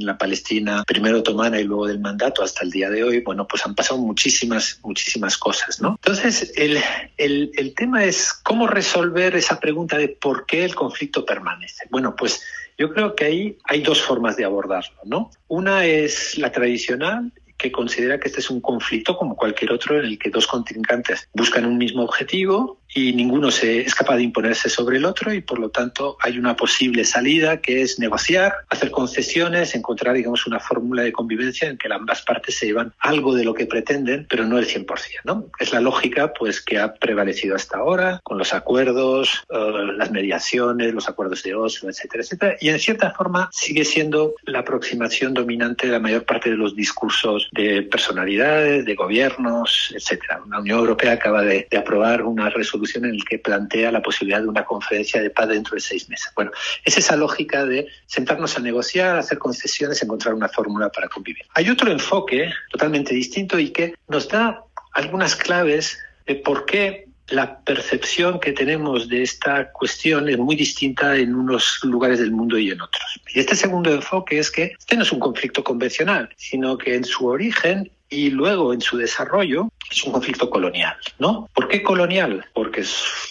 la 0.00 0.16
Palestina, 0.16 0.84
primero 0.86 1.18
otomana 1.18 1.60
y 1.60 1.64
luego 1.64 1.86
del 1.86 2.00
mandato 2.00 2.42
hasta 2.42 2.64
el 2.64 2.70
día 2.70 2.88
de 2.90 3.04
hoy, 3.04 3.20
bueno, 3.20 3.46
pues 3.46 3.64
han 3.66 3.74
pasado 3.74 4.00
muchísimas, 4.00 4.80
muchísimas 4.82 5.36
cosas. 5.36 5.80
¿no? 5.80 5.98
Entonces, 6.02 6.52
el, 6.56 6.78
el, 7.16 7.50
el 7.56 7.74
tema 7.74 8.04
es 8.04 8.32
cómo 8.32 8.66
resolver 8.66 9.07
esa 9.16 9.60
pregunta 9.60 9.98
de 9.98 10.08
por 10.08 10.46
qué 10.46 10.64
el 10.64 10.74
conflicto 10.74 11.24
permanece. 11.24 11.86
Bueno, 11.90 12.14
pues 12.16 12.42
yo 12.76 12.92
creo 12.92 13.14
que 13.14 13.24
ahí 13.24 13.58
hay 13.64 13.82
dos 13.82 14.02
formas 14.02 14.36
de 14.36 14.44
abordarlo, 14.44 14.98
¿no? 15.04 15.30
Una 15.48 15.84
es 15.84 16.38
la 16.38 16.52
tradicional 16.52 17.32
que 17.56 17.72
considera 17.72 18.20
que 18.20 18.28
este 18.28 18.40
es 18.40 18.50
un 18.50 18.60
conflicto 18.60 19.16
como 19.16 19.36
cualquier 19.36 19.72
otro 19.72 19.98
en 19.98 20.04
el 20.04 20.18
que 20.18 20.30
dos 20.30 20.46
contrincantes 20.46 21.28
buscan 21.34 21.64
un 21.66 21.76
mismo 21.76 22.04
objetivo 22.04 22.77
y 22.94 23.12
ninguno 23.12 23.50
se 23.50 23.80
es 23.80 23.94
capaz 23.94 24.16
de 24.16 24.22
imponerse 24.22 24.68
sobre 24.68 24.96
el 24.96 25.04
otro 25.04 25.32
y 25.32 25.40
por 25.40 25.58
lo 25.58 25.70
tanto 25.70 26.16
hay 26.20 26.38
una 26.38 26.56
posible 26.56 27.04
salida 27.04 27.60
que 27.60 27.82
es 27.82 27.98
negociar, 27.98 28.54
hacer 28.68 28.90
concesiones, 28.90 29.74
encontrar 29.74 30.14
digamos 30.14 30.46
una 30.46 30.60
fórmula 30.60 31.02
de 31.02 31.12
convivencia 31.12 31.68
en 31.68 31.76
que 31.76 31.92
ambas 31.92 32.22
partes 32.22 32.56
se 32.56 32.66
llevan 32.66 32.92
algo 32.98 33.34
de 33.34 33.44
lo 33.44 33.54
que 33.54 33.66
pretenden, 33.66 34.26
pero 34.28 34.44
no 34.44 34.58
el 34.58 34.66
100%, 34.66 34.86
¿no? 35.24 35.46
Es 35.58 35.72
la 35.72 35.80
lógica 35.80 36.32
pues 36.32 36.60
que 36.60 36.78
ha 36.78 36.94
prevalecido 36.94 37.56
hasta 37.56 37.78
ahora 37.78 38.20
con 38.22 38.38
los 38.38 38.54
acuerdos, 38.54 39.44
eh, 39.50 39.92
las 39.96 40.10
mediaciones, 40.10 40.94
los 40.94 41.08
acuerdos 41.08 41.42
de 41.42 41.54
Oslo, 41.54 41.90
etcétera, 41.90 42.22
etcétera, 42.22 42.56
y 42.60 42.68
en 42.68 42.78
cierta 42.78 43.12
forma 43.12 43.48
sigue 43.52 43.84
siendo 43.84 44.34
la 44.44 44.60
aproximación 44.60 45.34
dominante 45.34 45.86
de 45.86 45.92
la 45.92 46.00
mayor 46.00 46.24
parte 46.24 46.50
de 46.50 46.56
los 46.56 46.74
discursos 46.74 47.48
de 47.52 47.82
personalidades, 47.82 48.84
de 48.84 48.94
gobiernos, 48.94 49.92
etcétera. 49.94 50.40
La 50.50 50.60
Unión 50.60 50.78
Europea 50.78 51.12
acaba 51.12 51.42
de, 51.42 51.66
de 51.70 51.76
aprobar 51.76 52.22
una 52.22 52.48
resolución 52.48 52.77
en 52.94 53.04
el 53.06 53.24
que 53.24 53.38
plantea 53.38 53.92
la 53.92 54.02
posibilidad 54.02 54.40
de 54.40 54.48
una 54.48 54.64
conferencia 54.64 55.20
de 55.20 55.30
paz 55.30 55.48
dentro 55.48 55.74
de 55.74 55.80
seis 55.80 56.08
meses. 56.08 56.32
Bueno, 56.34 56.50
es 56.84 56.96
esa 56.96 57.16
lógica 57.16 57.64
de 57.64 57.86
sentarnos 58.06 58.56
a 58.56 58.60
negociar, 58.60 59.18
hacer 59.18 59.38
concesiones, 59.38 60.02
encontrar 60.02 60.34
una 60.34 60.48
fórmula 60.48 60.88
para 60.90 61.08
convivir. 61.08 61.44
Hay 61.54 61.70
otro 61.70 61.90
enfoque 61.90 62.50
totalmente 62.70 63.14
distinto 63.14 63.58
y 63.58 63.70
que 63.70 63.94
nos 64.08 64.28
da 64.28 64.62
algunas 64.92 65.36
claves 65.36 65.98
de 66.26 66.36
por 66.36 66.66
qué 66.66 67.08
la 67.28 67.60
percepción 67.60 68.40
que 68.40 68.52
tenemos 68.52 69.08
de 69.08 69.22
esta 69.22 69.70
cuestión 69.70 70.28
es 70.28 70.38
muy 70.38 70.56
distinta 70.56 71.16
en 71.16 71.34
unos 71.34 71.80
lugares 71.82 72.18
del 72.20 72.30
mundo 72.30 72.56
y 72.58 72.70
en 72.70 72.80
otros. 72.80 73.20
Y 73.34 73.40
este 73.40 73.54
segundo 73.54 73.92
enfoque 73.92 74.38
es 74.38 74.50
que 74.50 74.72
este 74.78 74.96
no 74.96 75.02
es 75.02 75.12
un 75.12 75.20
conflicto 75.20 75.62
convencional, 75.62 76.30
sino 76.36 76.78
que 76.78 76.94
en 76.94 77.04
su 77.04 77.26
origen 77.26 77.90
y 78.08 78.30
luego 78.30 78.72
en 78.72 78.80
su 78.80 78.96
desarrollo 78.96 79.70
es 79.90 80.02
un 80.04 80.12
conflicto 80.12 80.50
colonial, 80.50 80.96
¿no? 81.18 81.48
¿Por 81.54 81.68
qué 81.68 81.82
colonial? 81.82 82.44
Porque 82.52 82.84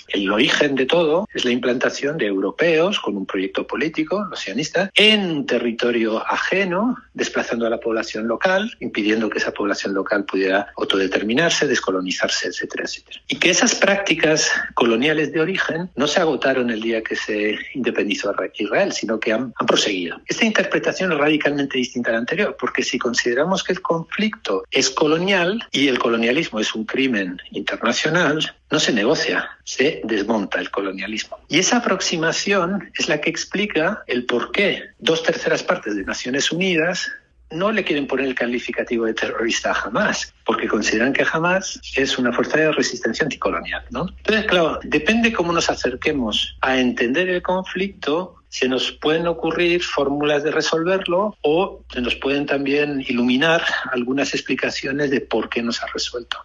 el 0.09 0.31
origen 0.31 0.75
de 0.75 0.85
todo 0.85 1.27
es 1.33 1.45
la 1.45 1.51
implantación 1.51 2.17
de 2.17 2.25
europeos 2.25 2.99
con 2.99 3.15
un 3.15 3.25
proyecto 3.25 3.67
político, 3.67 4.25
los 4.29 4.39
sionistas, 4.39 4.89
en 4.95 5.29
un 5.29 5.45
territorio 5.45 6.25
ajeno, 6.25 6.97
desplazando 7.13 7.67
a 7.67 7.69
la 7.69 7.79
población 7.79 8.27
local, 8.27 8.75
impidiendo 8.79 9.29
que 9.29 9.37
esa 9.37 9.51
población 9.51 9.93
local 9.93 10.25
pudiera 10.25 10.67
autodeterminarse, 10.77 11.67
descolonizarse, 11.67 12.47
etcétera, 12.47 12.85
etcétera. 12.85 13.21
Y 13.27 13.37
que 13.37 13.49
esas 13.49 13.75
prácticas 13.75 14.51
coloniales 14.73 15.31
de 15.31 15.41
origen 15.41 15.89
no 15.95 16.07
se 16.07 16.19
agotaron 16.19 16.69
el 16.69 16.81
día 16.81 17.03
que 17.03 17.15
se 17.15 17.57
independizó 17.73 18.33
Israel, 18.57 18.91
sino 18.91 19.19
que 19.19 19.33
han, 19.33 19.53
han 19.55 19.65
proseguido. 19.65 20.19
Esta 20.25 20.45
interpretación 20.45 21.11
es 21.11 21.17
radicalmente 21.17 21.77
distinta 21.77 22.09
a 22.09 22.13
la 22.13 22.19
anterior, 22.19 22.55
porque 22.59 22.83
si 22.83 22.97
consideramos 22.97 23.63
que 23.63 23.73
el 23.73 23.81
conflicto 23.81 24.63
es 24.71 24.89
colonial 24.89 25.65
y 25.71 25.87
el 25.87 25.99
colonialismo 25.99 26.59
es 26.59 26.75
un 26.75 26.85
crimen 26.85 27.41
internacional, 27.51 28.55
no 28.69 28.79
se 28.79 28.93
negocia, 28.93 29.49
se 29.63 30.01
desmonta 30.03 30.59
el 30.59 30.69
colonialismo. 30.69 31.39
Y 31.47 31.59
esa 31.59 31.77
aproximación 31.77 32.91
es 32.97 33.07
la 33.07 33.21
que 33.21 33.29
explica 33.29 34.03
el 34.07 34.25
por 34.25 34.51
qué 34.51 34.83
dos 34.99 35.23
terceras 35.23 35.63
partes 35.63 35.95
de 35.95 36.03
Naciones 36.03 36.51
Unidas 36.51 37.09
no 37.49 37.71
le 37.71 37.83
quieren 37.83 38.07
poner 38.07 38.25
el 38.25 38.35
calificativo 38.35 39.05
de 39.05 39.13
terrorista 39.13 39.71
a 39.71 39.81
Hamas, 39.83 40.33
porque 40.45 40.67
consideran 40.67 41.13
que 41.13 41.25
Hamas 41.31 41.79
es 41.95 42.17
una 42.17 42.33
fuerza 42.33 42.57
de 42.57 42.71
resistencia 42.71 43.23
anticolonial. 43.23 43.85
¿no? 43.89 44.07
Entonces, 44.17 44.45
claro, 44.45 44.79
depende 44.83 45.31
cómo 45.31 45.53
nos 45.53 45.69
acerquemos 45.69 46.57
a 46.61 46.77
entender 46.77 47.29
el 47.29 47.41
conflicto, 47.41 48.35
se 48.49 48.67
nos 48.67 48.91
pueden 48.91 49.27
ocurrir 49.27 49.83
fórmulas 49.83 50.43
de 50.43 50.51
resolverlo 50.51 51.35
o 51.41 51.83
se 51.91 52.01
nos 52.01 52.15
pueden 52.15 52.45
también 52.45 53.03
iluminar 53.07 53.63
algunas 53.91 54.33
explicaciones 54.33 55.11
de 55.11 55.21
por 55.21 55.49
qué 55.49 55.61
no 55.61 55.71
se 55.71 55.83
ha 55.83 55.87
resuelto. 55.93 56.37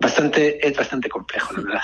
Bastante, 0.00 0.66
es 0.66 0.76
bastante 0.76 1.08
complejo, 1.08 1.54
la 1.54 1.62
verdad. 1.62 1.80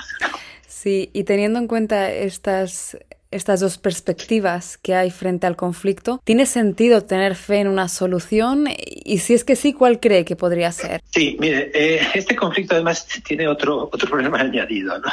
Sí, 0.66 1.10
y 1.12 1.24
teniendo 1.24 1.58
en 1.58 1.68
cuenta 1.68 2.10
estas 2.10 2.96
estas 3.32 3.60
dos 3.60 3.78
perspectivas 3.78 4.76
que 4.76 4.94
hay 4.94 5.10
frente 5.10 5.46
al 5.46 5.56
conflicto, 5.56 6.20
¿tiene 6.22 6.46
sentido 6.46 7.02
tener 7.02 7.34
fe 7.34 7.60
en 7.60 7.68
una 7.68 7.88
solución? 7.88 8.68
Y 8.76 9.18
si 9.18 9.34
es 9.34 9.42
que 9.42 9.56
sí, 9.56 9.72
¿cuál 9.72 9.98
cree 9.98 10.24
que 10.24 10.36
podría 10.36 10.70
ser? 10.70 11.02
Sí, 11.10 11.36
mire, 11.40 11.70
eh, 11.74 12.00
este 12.14 12.36
conflicto 12.36 12.74
además 12.74 13.06
tiene 13.26 13.48
otro, 13.48 13.88
otro 13.90 14.08
problema 14.08 14.38
añadido, 14.40 14.98
¿no? 14.98 15.08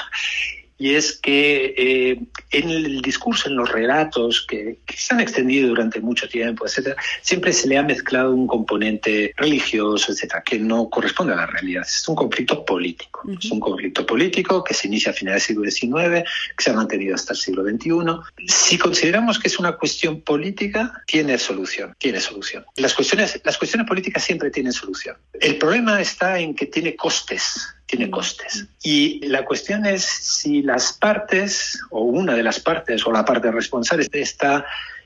Y 0.80 0.96
es 0.96 1.18
que 1.18 1.76
eh, 1.78 2.20
en 2.52 2.70
el 2.70 3.02
discurso, 3.02 3.50
en 3.50 3.58
los 3.58 3.70
relatos 3.70 4.46
que, 4.48 4.80
se 4.88 5.14
han 5.14 5.20
extendido 5.20 5.68
durante 5.68 6.00
mucho 6.00 6.28
tiempo, 6.28 6.66
etcétera, 6.66 6.96
siempre 7.22 7.52
se 7.52 7.68
le 7.68 7.78
ha 7.78 7.84
mezclado 7.84 8.34
un 8.34 8.48
componente 8.48 9.34
religioso, 9.36 10.14
etcétera, 10.14 10.42
que 10.44 10.58
no 10.58 10.90
corresponde 10.90 11.34
a 11.34 11.36
la 11.36 11.46
realidad. 11.46 11.84
Es 11.86 12.08
un 12.08 12.16
conflicto 12.16 12.64
político. 12.64 13.24
Es 13.40 13.52
un 13.52 13.60
conflicto 13.60 14.06
político 14.06 14.64
que 14.64 14.74
se 14.74 14.88
inicia 14.88 15.12
a 15.12 15.14
finales 15.14 15.48
del 15.50 15.72
siglo 15.72 15.92
XIX, 15.92 16.30
que 16.58 16.64
se 16.64 16.70
ha 16.70 16.74
mantenido 16.74 17.14
hasta 17.14 17.34
el 17.34 17.40
siglo 17.40 17.64
XXI. 17.64 18.48
Si 18.48 18.78
consideramos 18.78 19.38
que 19.38 19.50
es 19.50 19.60
una 19.60 19.74
cuestión 19.74 20.22
política, 20.22 21.04
tiene 21.06 21.38
solución, 21.38 21.94
tiene 21.98 22.22
solución. 22.22 22.66
Las 22.78 22.94
cuestiones, 22.94 23.42
las 23.44 23.58
cuestiones 23.58 23.86
políticas 23.86 24.24
siempre 24.24 24.50
tienen 24.50 24.72
solución. 24.72 25.18
El 25.42 25.58
problema 25.58 26.00
está 26.00 26.40
en 26.40 26.56
que 26.56 26.68
tiene 26.68 26.96
costes 26.96 27.76
tiene 27.90 28.08
mm. 28.08 28.12
costes. 28.12 28.66
Y 28.84 29.26
la 29.28 29.44
cuestión 29.44 29.86
es 29.86 30.04
si 30.04 30.62
las 30.62 30.94
partes, 30.94 31.80
o 31.90 32.02
una 32.02 32.36
de 32.36 32.44
las 32.44 32.60
partes, 32.60 33.06
o 33.06 33.12
la 33.12 33.26
parte 33.26 33.52
responsable, 33.52 34.08
está 34.12 34.66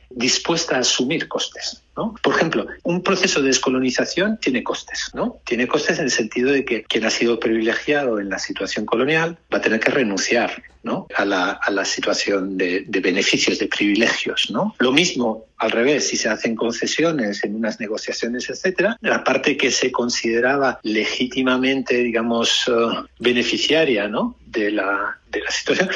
dispuesta 0.10 0.76
a 0.76 0.80
asumir 0.80 1.28
costes. 1.28 1.83
¿No? 1.96 2.16
Por 2.22 2.36
ejemplo, 2.36 2.68
un 2.84 3.04
proceso 3.04 3.42
de 3.42 3.48
descolonización 3.48 4.38
tiene 4.40 4.64
costes, 4.64 5.12
¿no? 5.14 5.40
Tiene 5.46 5.68
costes 5.68 6.00
en 6.00 6.06
el 6.06 6.12
sentido 6.12 6.52
de 6.52 6.66
que 6.66 6.84
quien 6.84 7.06
ha 7.06 7.10
sido 7.10 7.40
privilegiado 7.40 8.20
en 8.20 8.30
la 8.30 8.40
situación 8.40 8.86
colonial 8.86 9.38
va 9.54 9.58
a 9.58 9.62
tener 9.62 9.80
que 9.80 9.92
renunciar 9.92 10.64
¿no? 10.84 11.08
a, 11.16 11.26
la, 11.26 11.86
situación 11.86 12.58
de, 12.58 12.86
beneficios, 12.88 13.58
de 13.58 13.68
privilegios. 13.68 14.50
¿no? 14.50 14.76
Lo 14.80 14.92
mismo, 14.92 15.46
al 15.58 15.72
revés, 15.72 16.10
si 16.10 16.18
se 16.18 16.30
hacen 16.30 16.56
concesiones 16.56 17.44
en 17.44 17.56
unas 17.56 17.80
negociaciones, 17.80 18.50
etcétera, 18.50 18.98
la 19.02 19.24
parte 19.24 19.58
que 19.58 19.72
se 19.72 19.92
consideraba 19.92 20.80
legítimamente, 20.84 21.96
digamos, 21.96 22.68
uh, 22.68 23.06
beneficiaria 23.20 24.08
¿no? 24.08 24.36
de 24.46 24.72
la, 24.72 25.20
situación, 25.50 25.90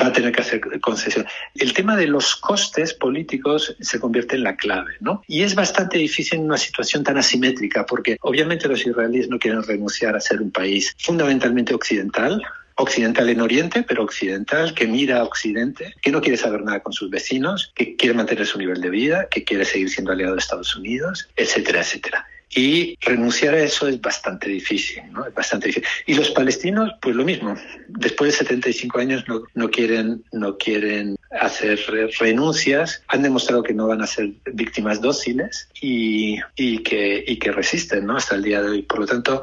va 0.00 0.06
a 0.06 0.12
tener 0.12 0.32
que 0.32 0.42
hacer 0.42 0.60
concesión. 0.80 1.26
El 1.54 1.72
tema 1.72 1.96
de 1.96 2.06
los 2.06 2.36
costes 2.36 2.94
políticos 2.94 3.74
se 3.80 3.98
convierte 3.98 4.36
en 4.36 4.44
la 4.44 4.56
clave, 4.56 4.92
¿no? 5.00 5.22
Es 5.44 5.54
bastante 5.54 5.98
difícil 5.98 6.40
en 6.40 6.46
una 6.46 6.56
situación 6.56 7.04
tan 7.04 7.18
asimétrica, 7.18 7.86
porque 7.86 8.16
obviamente 8.22 8.68
los 8.68 8.86
israelíes 8.86 9.28
no 9.28 9.38
quieren 9.38 9.62
renunciar 9.62 10.16
a 10.16 10.20
ser 10.20 10.40
un 10.40 10.50
país 10.50 10.94
fundamentalmente 10.98 11.74
occidental, 11.74 12.42
occidental 12.76 13.28
en 13.28 13.40
Oriente, 13.40 13.84
pero 13.86 14.02
occidental, 14.02 14.74
que 14.74 14.86
mira 14.86 15.20
a 15.20 15.24
Occidente, 15.24 15.94
que 16.02 16.10
no 16.10 16.20
quiere 16.20 16.36
saber 16.36 16.62
nada 16.62 16.80
con 16.80 16.92
sus 16.92 17.10
vecinos, 17.10 17.72
que 17.74 17.96
quiere 17.96 18.14
mantener 18.14 18.46
su 18.46 18.58
nivel 18.58 18.80
de 18.80 18.90
vida, 18.90 19.28
que 19.30 19.44
quiere 19.44 19.64
seguir 19.64 19.90
siendo 19.90 20.12
aliado 20.12 20.34
de 20.34 20.40
Estados 20.40 20.74
Unidos, 20.74 21.28
etcétera, 21.36 21.80
etcétera. 21.80 22.26
Y 22.50 22.96
renunciar 23.00 23.54
a 23.54 23.62
eso 23.62 23.88
es 23.88 24.00
bastante 24.00 24.48
difícil, 24.48 25.02
¿no? 25.10 25.26
Es 25.26 25.34
bastante 25.34 25.68
difícil. 25.68 25.88
Y 26.06 26.14
los 26.14 26.30
palestinos, 26.30 26.92
pues 27.00 27.16
lo 27.16 27.24
mismo. 27.24 27.56
Después 27.88 28.32
de 28.32 28.38
75 28.38 28.98
años 28.98 29.24
no, 29.26 29.42
no 29.54 29.70
quieren, 29.70 30.22
no 30.32 30.56
quieren 30.56 31.16
hacer 31.40 31.80
renuncias. 32.20 33.02
Han 33.08 33.22
demostrado 33.22 33.62
que 33.62 33.74
no 33.74 33.88
van 33.88 34.02
a 34.02 34.06
ser 34.06 34.30
víctimas 34.52 35.00
dóciles 35.00 35.68
y, 35.80 36.38
y, 36.54 36.78
que, 36.78 37.24
y 37.26 37.38
que 37.38 37.50
resisten, 37.50 38.06
¿no? 38.06 38.16
Hasta 38.16 38.36
el 38.36 38.42
día 38.42 38.62
de 38.62 38.70
hoy. 38.70 38.82
Por 38.82 39.00
lo 39.00 39.06
tanto, 39.06 39.42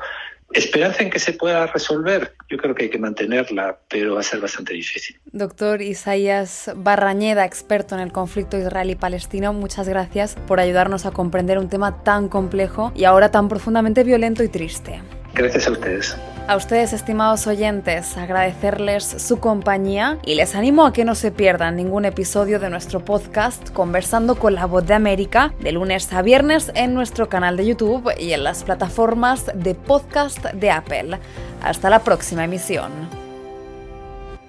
Esperanza 0.54 1.04
en 1.04 1.10
que 1.10 1.20
se 1.20 1.34
pueda 1.34 1.66
resolver, 1.68 2.36
yo 2.50 2.58
creo 2.58 2.76
que 2.76 2.84
hay 2.84 2.90
que 2.90 3.00
mantenerla, 3.00 3.80
pero 3.90 4.16
va 4.16 4.20
a 4.20 4.24
ser 4.24 4.40
bastante 4.40 4.74
difícil. 4.74 5.20
Doctor 5.32 5.82
Isaías 5.82 6.72
Barrañeda, 6.76 7.46
experto 7.46 7.96
en 7.96 8.02
el 8.02 8.12
conflicto 8.12 8.58
israelí-palestino, 8.58 9.54
muchas 9.54 9.88
gracias 9.88 10.36
por 10.48 10.60
ayudarnos 10.60 11.06
a 11.06 11.12
comprender 11.12 11.58
un 11.58 11.70
tema 11.70 12.04
tan 12.04 12.28
complejo 12.28 12.92
y 12.96 13.06
ahora 13.06 13.32
tan 13.32 13.48
profundamente 13.48 14.04
violento 14.04 14.44
y 14.44 14.50
triste. 14.50 15.02
Gracias 15.34 15.68
a 15.68 15.72
ustedes. 15.72 16.18
A 16.48 16.58
ustedes, 16.58 16.92
estimados 16.92 17.48
oyentes, 17.48 18.18
agradecerles 18.18 19.06
su 19.06 19.40
compañía 19.40 20.18
y 20.26 20.36
les 20.36 20.56
animo 20.56 20.86
a 20.86 20.92
que 20.92 21.06
no 21.06 21.16
se 21.16 21.32
pierdan 21.32 21.78
ningún 21.78 22.06
episodio 22.06 22.60
de 22.60 22.70
nuestro 22.70 23.06
podcast 23.06 23.70
Conversando 23.70 24.36
con 24.36 24.56
la 24.56 24.66
Voz 24.66 24.86
de 24.86 24.94
América 24.94 25.54
de 25.62 25.72
lunes 25.72 26.12
a 26.12 26.22
viernes 26.22 26.72
en 26.76 26.94
nuestro 26.94 27.30
canal 27.30 27.56
de 27.56 27.68
YouTube 27.68 28.12
y 28.20 28.34
en 28.34 28.44
las 28.44 28.64
plataformas 28.64 29.46
de 29.54 29.76
podcast 29.76 30.44
de 30.48 30.72
Apple. 30.72 31.20
Hasta 31.64 31.90
la 31.90 32.04
próxima 32.04 32.44
emisión. 32.44 32.92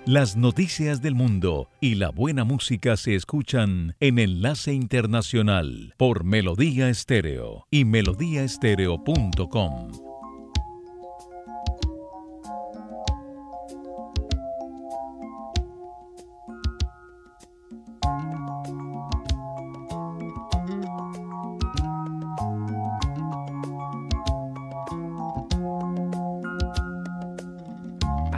Las 0.04 0.36
noticias 0.36 1.00
del 1.00 1.14
mundo 1.14 1.70
y 1.80 1.94
la 1.94 2.10
buena 2.10 2.42
música 2.42 2.96
se 2.96 3.14
escuchan 3.14 3.94
en 4.00 4.18
Enlace 4.18 4.72
Internacional 4.72 5.94
por 5.96 6.24
Melodía 6.24 6.88
Estéreo 6.88 7.68
y 7.70 7.84
melodíaestéreo.com. 7.84 10.11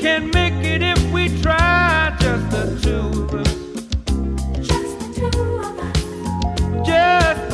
Can 0.00 0.30
make 0.30 0.54
it 0.64 0.80
if 0.80 1.12
we 1.12 1.28
try. 1.42 2.16
Just 2.20 2.50
the 2.50 2.78
two 2.82 3.22
of 3.22 3.34
us. 3.34 3.52
Just 4.66 4.98
the 5.00 5.06
two 5.14 5.38
of 5.58 5.78
us. 5.80 6.86
Just 6.86 7.47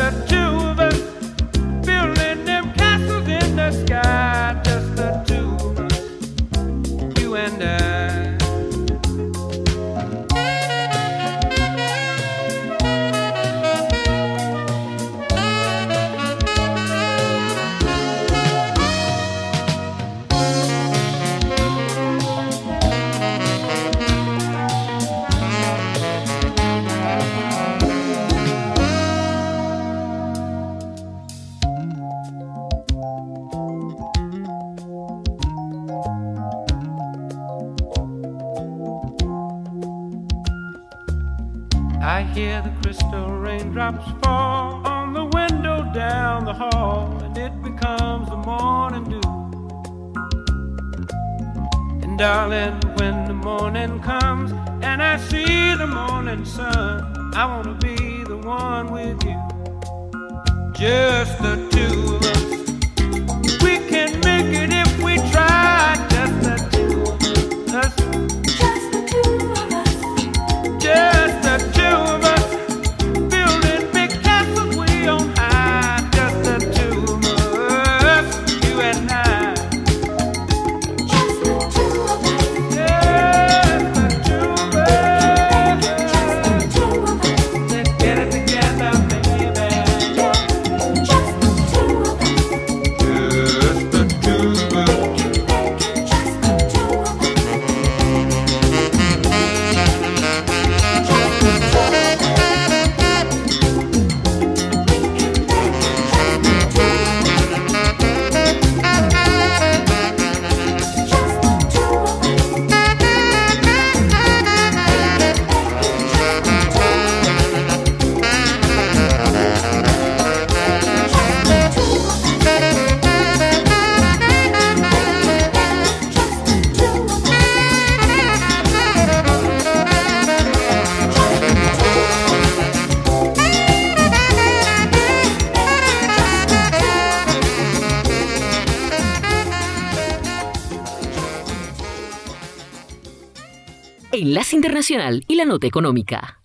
Internacional 144.74 145.24
y 145.28 145.36
la 145.36 145.44
Nota 145.44 145.68
Económica. 145.68 146.42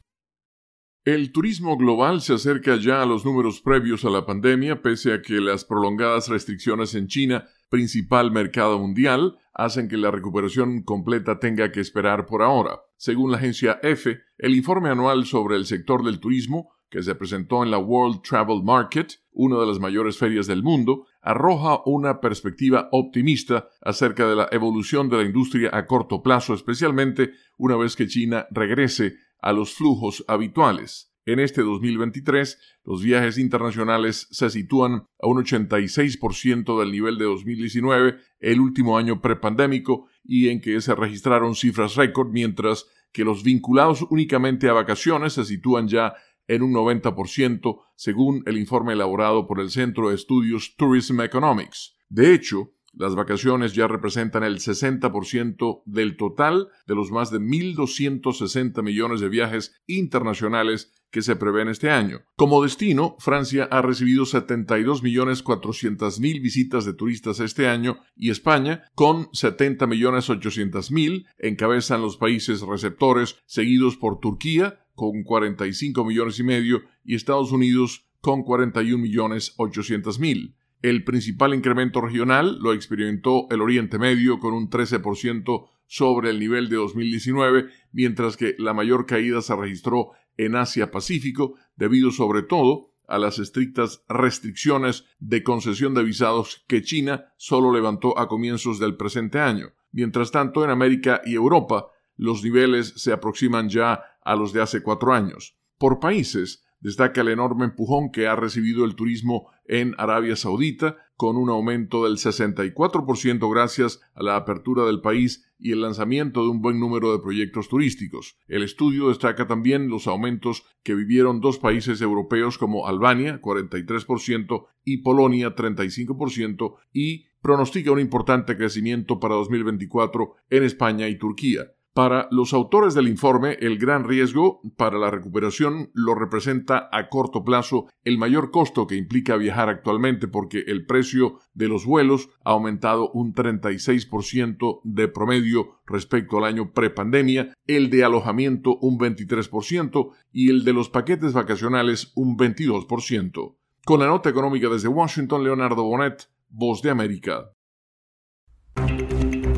El 1.03 1.31
turismo 1.31 1.77
global 1.77 2.21
se 2.21 2.35
acerca 2.35 2.75
ya 2.75 3.01
a 3.01 3.05
los 3.07 3.25
números 3.25 3.59
previos 3.59 4.05
a 4.05 4.11
la 4.11 4.27
pandemia, 4.27 4.83
pese 4.83 5.13
a 5.13 5.23
que 5.23 5.41
las 5.41 5.65
prolongadas 5.65 6.27
restricciones 6.27 6.93
en 6.93 7.07
China, 7.07 7.47
principal 7.69 8.29
mercado 8.29 8.77
mundial, 8.77 9.39
hacen 9.55 9.89
que 9.89 9.97
la 9.97 10.11
recuperación 10.11 10.83
completa 10.83 11.39
tenga 11.39 11.71
que 11.71 11.79
esperar 11.79 12.27
por 12.27 12.43
ahora. 12.43 12.81
Según 12.97 13.31
la 13.31 13.37
agencia 13.37 13.79
EFE, 13.81 14.19
el 14.37 14.55
informe 14.55 14.89
anual 14.89 15.25
sobre 15.25 15.55
el 15.55 15.65
sector 15.65 16.05
del 16.05 16.19
turismo, 16.19 16.69
que 16.91 17.01
se 17.01 17.15
presentó 17.15 17.63
en 17.63 17.71
la 17.71 17.79
World 17.79 18.21
Travel 18.21 18.61
Market, 18.63 19.13
una 19.41 19.57
de 19.57 19.65
las 19.65 19.79
mayores 19.79 20.17
ferias 20.17 20.47
del 20.47 20.63
mundo, 20.63 21.07
arroja 21.21 21.81
una 21.85 22.19
perspectiva 22.19 22.89
optimista 22.91 23.69
acerca 23.81 24.27
de 24.27 24.35
la 24.35 24.49
evolución 24.51 25.07
de 25.07 25.15
la 25.15 25.23
industria 25.23 25.69
a 25.71 25.85
corto 25.85 26.21
plazo, 26.21 26.53
especialmente 26.53 27.31
una 27.57 27.77
vez 27.77 27.95
que 27.95 28.07
China 28.07 28.47
regrese 28.51 29.15
a 29.41 29.53
los 29.53 29.73
flujos 29.73 30.25
habituales. 30.27 31.13
En 31.25 31.39
este 31.39 31.61
2023, 31.61 32.59
los 32.83 33.01
viajes 33.01 33.37
internacionales 33.37 34.27
se 34.29 34.49
sitúan 34.49 35.05
a 35.21 35.27
un 35.27 35.37
86% 35.37 36.77
del 36.77 36.91
nivel 36.91 37.17
de 37.17 37.25
2019, 37.25 38.17
el 38.41 38.59
último 38.59 38.97
año 38.97 39.21
prepandémico, 39.21 40.07
y 40.21 40.49
en 40.49 40.59
que 40.59 40.81
se 40.81 40.95
registraron 40.95 41.55
cifras 41.55 41.95
récord, 41.95 42.29
mientras 42.29 42.87
que 43.13 43.23
los 43.23 43.43
vinculados 43.43 44.05
únicamente 44.09 44.69
a 44.69 44.73
vacaciones 44.73 45.33
se 45.33 45.45
sitúan 45.45 45.87
ya 45.87 46.13
en 46.49 46.63
un 46.63 46.73
90%, 46.73 47.79
según 47.95 48.43
el 48.45 48.57
informe 48.57 48.91
elaborado 48.93 49.47
por 49.47 49.61
el 49.61 49.69
Centro 49.69 50.09
de 50.09 50.15
Estudios 50.15 50.75
Tourism 50.75 51.21
Economics. 51.21 51.95
De 52.09 52.33
hecho, 52.33 52.73
las 52.93 53.15
vacaciones 53.15 53.75
ya 53.75 53.87
representan 53.87 54.43
el 54.43 54.57
60% 54.57 55.83
del 55.85 56.17
total 56.17 56.67
de 56.87 56.95
los 56.95 57.11
más 57.11 57.31
de 57.31 57.39
1.260 57.39 58.81
millones 58.81 59.21
de 59.21 59.29
viajes 59.29 59.79
internacionales 59.85 60.91
que 61.11 61.21
se 61.21 61.35
prevén 61.35 61.67
este 61.69 61.91
año. 61.91 62.21
Como 62.35 62.63
destino, 62.63 63.15
Francia 63.19 63.67
ha 63.71 63.81
recibido 63.81 64.25
72.400.000 64.25 66.41
visitas 66.41 66.85
de 66.85 66.93
turistas 66.93 67.39
este 67.39 67.67
año 67.67 67.99
y 68.15 68.31
España, 68.31 68.85
con 68.95 69.27
70.800.000, 69.31 71.27
encabezan 71.37 72.01
los 72.01 72.17
países 72.17 72.61
receptores, 72.61 73.37
seguidos 73.45 73.97
por 73.97 74.19
Turquía, 74.19 74.79
con 74.99 75.23
45 75.23 76.03
millones 76.03 76.37
y 76.39 76.43
medio, 76.43 76.81
y 77.05 77.15
Estados 77.15 77.53
Unidos, 77.53 78.05
con 78.19 78.43
41.800.000. 78.43 80.55
El 80.81 81.05
principal 81.05 81.53
incremento 81.53 82.01
regional 82.01 82.59
lo 82.59 82.73
experimentó 82.73 83.47
el 83.49 83.61
Oriente 83.61 83.97
Medio 83.97 84.39
con 84.39 84.53
un 84.53 84.69
13% 84.69 85.69
sobre 85.87 86.31
el 86.31 86.39
nivel 86.39 86.67
de 86.67 86.75
2019, 86.75 87.69
mientras 87.93 88.35
que 88.35 88.55
la 88.57 88.73
mayor 88.73 89.05
caída 89.05 89.41
se 89.41 89.55
registró 89.55 90.09
en 90.35 90.57
Asia-Pacífico, 90.57 91.55
debido 91.77 92.11
sobre 92.11 92.43
todo 92.43 92.91
a 93.07 93.17
las 93.17 93.39
estrictas 93.39 94.03
restricciones 94.09 95.05
de 95.19 95.43
concesión 95.43 95.93
de 95.93 96.03
visados 96.03 96.65
que 96.67 96.81
China 96.81 97.31
solo 97.37 97.73
levantó 97.73 98.19
a 98.19 98.27
comienzos 98.27 98.79
del 98.79 98.97
presente 98.97 99.39
año. 99.39 99.67
Mientras 99.91 100.31
tanto, 100.31 100.65
en 100.65 100.69
América 100.69 101.21
y 101.25 101.35
Europa, 101.35 101.87
los 102.17 102.43
niveles 102.43 102.91
se 102.97 103.13
aproximan 103.13 103.69
ya 103.69 104.03
a 104.29 104.35
los 104.35 104.53
de 104.53 104.61
hace 104.61 104.83
cuatro 104.83 105.11
años. 105.11 105.57
Por 105.79 105.99
países, 105.99 106.63
destaca 106.81 107.21
el 107.21 107.29
enorme 107.29 107.65
empujón 107.65 108.11
que 108.11 108.27
ha 108.27 108.35
recibido 108.35 108.85
el 108.85 108.93
turismo 108.93 109.49
en 109.65 109.95
Arabia 109.97 110.35
Saudita, 110.35 110.97
con 111.15 111.35
un 111.35 111.49
aumento 111.49 112.05
del 112.05 112.17
64% 112.17 113.51
gracias 113.51 113.99
a 114.13 114.21
la 114.21 114.35
apertura 114.35 114.85
del 114.85 115.01
país 115.01 115.51
y 115.57 115.71
el 115.71 115.81
lanzamiento 115.81 116.43
de 116.43 116.49
un 116.49 116.61
buen 116.61 116.79
número 116.79 117.11
de 117.11 117.19
proyectos 117.19 117.69
turísticos. 117.69 118.37
El 118.47 118.61
estudio 118.61 119.09
destaca 119.09 119.47
también 119.47 119.89
los 119.89 120.05
aumentos 120.05 120.63
que 120.83 120.93
vivieron 120.93 121.41
dos 121.41 121.57
países 121.57 121.99
europeos 121.99 122.59
como 122.59 122.87
Albania, 122.87 123.41
43%, 123.41 124.67
y 124.85 124.97
Polonia, 124.97 125.55
35%, 125.55 126.75
y 126.93 127.25
pronostica 127.41 127.91
un 127.91 127.99
importante 127.99 128.55
crecimiento 128.55 129.19
para 129.19 129.33
2024 129.35 130.35
en 130.51 130.63
España 130.63 131.07
y 131.07 131.17
Turquía. 131.17 131.71
Para 131.93 132.27
los 132.31 132.53
autores 132.53 132.93
del 132.93 133.07
informe, 133.07 133.57
el 133.59 133.77
gran 133.77 134.07
riesgo 134.07 134.61
para 134.77 134.99
la 134.99 135.09
recuperación 135.09 135.89
lo 135.93 136.13
representa 136.13 136.87
a 136.91 137.09
corto 137.09 137.43
plazo 137.43 137.87
el 138.03 138.17
mayor 138.17 138.51
costo 138.51 138.85
que 138.85 138.95
implica 138.95 139.35
viajar 139.37 139.69
actualmente 139.69 140.27
porque 140.27 140.63
el 140.67 140.85
precio 140.85 141.39
de 141.53 141.67
los 141.67 141.85
vuelos 141.85 142.29
ha 142.45 142.51
aumentado 142.51 143.09
un 143.11 143.33
36% 143.33 144.81
de 144.83 145.07
promedio 145.07 145.79
respecto 145.87 146.37
al 146.37 146.45
año 146.45 146.73
prepandemia, 146.73 147.53
el 147.65 147.89
de 147.89 148.03
alojamiento 148.03 148.77
un 148.77 148.99
23% 148.99 150.11
y 150.31 150.51
el 150.51 150.63
de 150.63 150.73
los 150.73 150.89
paquetes 150.89 151.33
vacacionales 151.33 152.11
un 152.15 152.37
22%. 152.37 153.55
Con 153.83 153.99
la 153.99 154.07
nota 154.07 154.29
económica 154.29 154.69
desde 154.69 154.87
Washington, 154.87 155.43
Leonardo 155.43 155.83
Bonet, 155.83 156.29
Voz 156.49 156.81
de 156.81 156.91
América. 156.91 157.51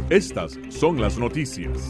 Estas 0.09 0.59
son 0.69 0.99
las 0.99 1.17
noticias. 1.17 1.89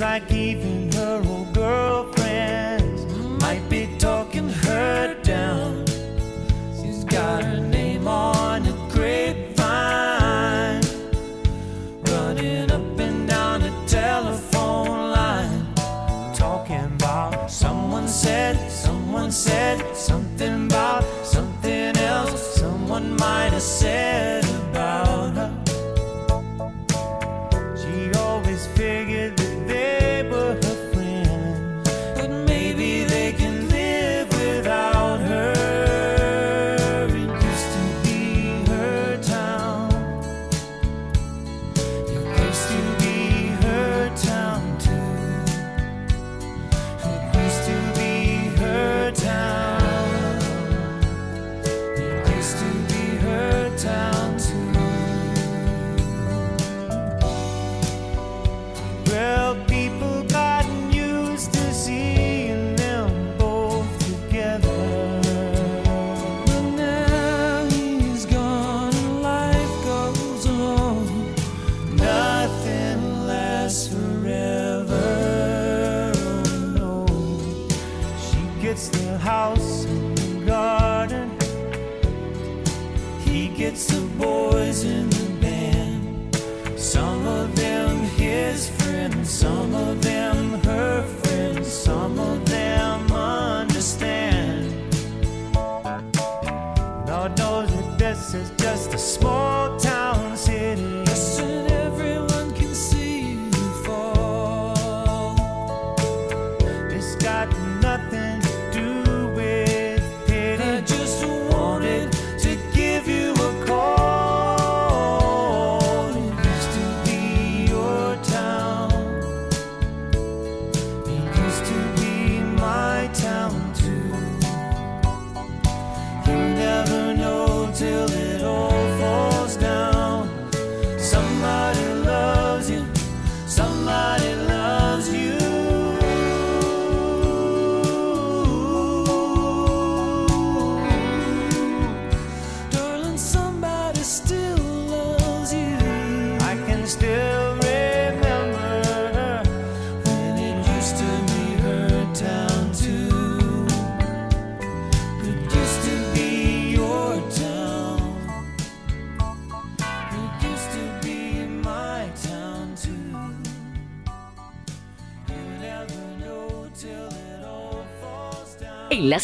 Like 0.00 0.30
even 0.30 0.92
her 0.92 1.20
old 1.26 1.52
girlfriend. 1.52 2.17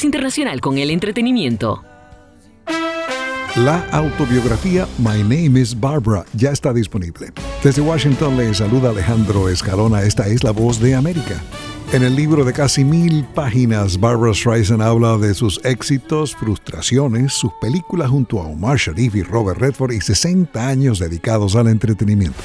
Internacional 0.02 0.60
con 0.60 0.78
el 0.78 0.90
Entretenimiento. 0.90 1.84
La 3.56 3.88
autobiografía 3.90 4.88
My 4.98 5.22
Name 5.22 5.60
is 5.60 5.78
Barbara 5.78 6.24
ya 6.32 6.50
está 6.50 6.72
disponible. 6.72 7.32
Desde 7.62 7.80
Washington 7.80 8.36
le 8.36 8.52
saluda 8.52 8.90
Alejandro 8.90 9.48
Escalona. 9.48 10.02
Esta 10.02 10.26
es 10.26 10.42
la 10.42 10.50
voz 10.50 10.80
de 10.80 10.96
América. 10.96 11.40
En 11.92 12.02
el 12.02 12.16
libro 12.16 12.44
de 12.44 12.52
casi 12.52 12.82
mil 12.82 13.24
páginas, 13.24 14.00
Barbara 14.00 14.34
Streisand 14.34 14.82
habla 14.82 15.16
de 15.18 15.34
sus 15.34 15.60
éxitos, 15.64 16.34
frustraciones, 16.34 17.32
sus 17.34 17.52
películas 17.60 18.10
junto 18.10 18.40
a 18.40 18.46
Omar 18.48 18.78
Sharif 18.78 19.14
y 19.14 19.22
Robert 19.22 19.60
Redford 19.60 19.92
y 19.92 20.00
60 20.00 20.66
años 20.66 20.98
dedicados 20.98 21.54
al 21.54 21.68
entretenimiento. 21.68 22.38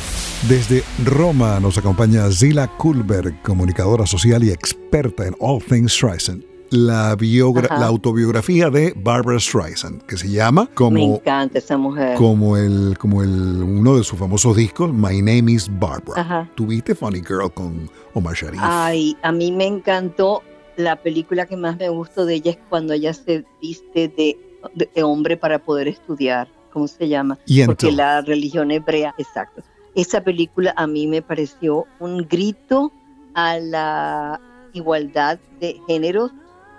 Desde 0.48 0.84
Roma 1.04 1.60
nos 1.60 1.80
acompaña 1.80 2.30
Zila 2.32 2.68
Kulberg, 2.68 3.42
comunicadora 3.42 4.06
social 4.06 4.44
y 4.44 4.52
experta 4.52 5.26
en 5.26 5.36
All 5.40 5.64
Things 5.64 5.94
Streisand. 5.94 6.59
La, 6.72 7.18
la 7.20 7.86
autobiografía 7.86 8.70
de 8.70 8.94
Barbara 8.96 9.40
Streisand, 9.40 10.04
que 10.04 10.18
se 10.18 10.30
llama 10.30 10.64
Me 10.64 10.76
como, 10.76 11.16
encanta 11.16 11.58
esa 11.58 11.78
mujer. 11.78 12.16
como, 12.16 12.58
el, 12.58 12.96
como 13.00 13.24
el, 13.24 13.30
uno 13.64 13.98
de 13.98 14.04
sus 14.04 14.20
famosos 14.20 14.56
discos, 14.56 14.94
My 14.94 15.20
Name 15.22 15.52
is 15.52 15.68
Barbara. 15.80 16.22
Ajá. 16.22 16.50
Tuviste 16.56 16.94
Funny 16.94 17.22
Girl 17.22 17.52
con 17.52 17.90
Omar 18.14 18.36
Sharif. 18.36 18.60
Ay, 18.64 19.18
a 19.24 19.32
mí 19.32 19.52
me 19.52 19.66
encantó. 19.66 20.44
La 20.78 20.96
película 20.96 21.46
que 21.46 21.58
más 21.58 21.78
me 21.78 21.90
gustó 21.90 22.26
de 22.26 22.36
ella 22.36 22.52
es 22.52 22.58
cuando 22.70 22.94
ella 22.94 23.14
se 23.14 23.44
viste 23.62 24.08
de, 24.08 24.38
de 24.76 25.04
hombre 25.04 25.36
para 25.36 25.60
poder 25.60 25.90
estudiar. 25.90 26.48
¿Cómo 26.72 26.88
se 26.88 27.10
llama? 27.10 27.38
Porque 27.66 27.92
la 27.92 28.22
religión 28.22 28.72
hebrea, 28.72 29.14
exacto. 29.18 29.64
Esa 29.96 30.22
película 30.22 30.74
a 30.78 30.88
mí 30.88 31.08
me 31.08 31.22
pareció 31.22 31.86
un 32.00 32.28
grito 32.30 32.92
a 33.34 33.58
la 33.58 34.40
igualdad 34.74 35.40
de 35.60 35.82
géneros 35.88 36.32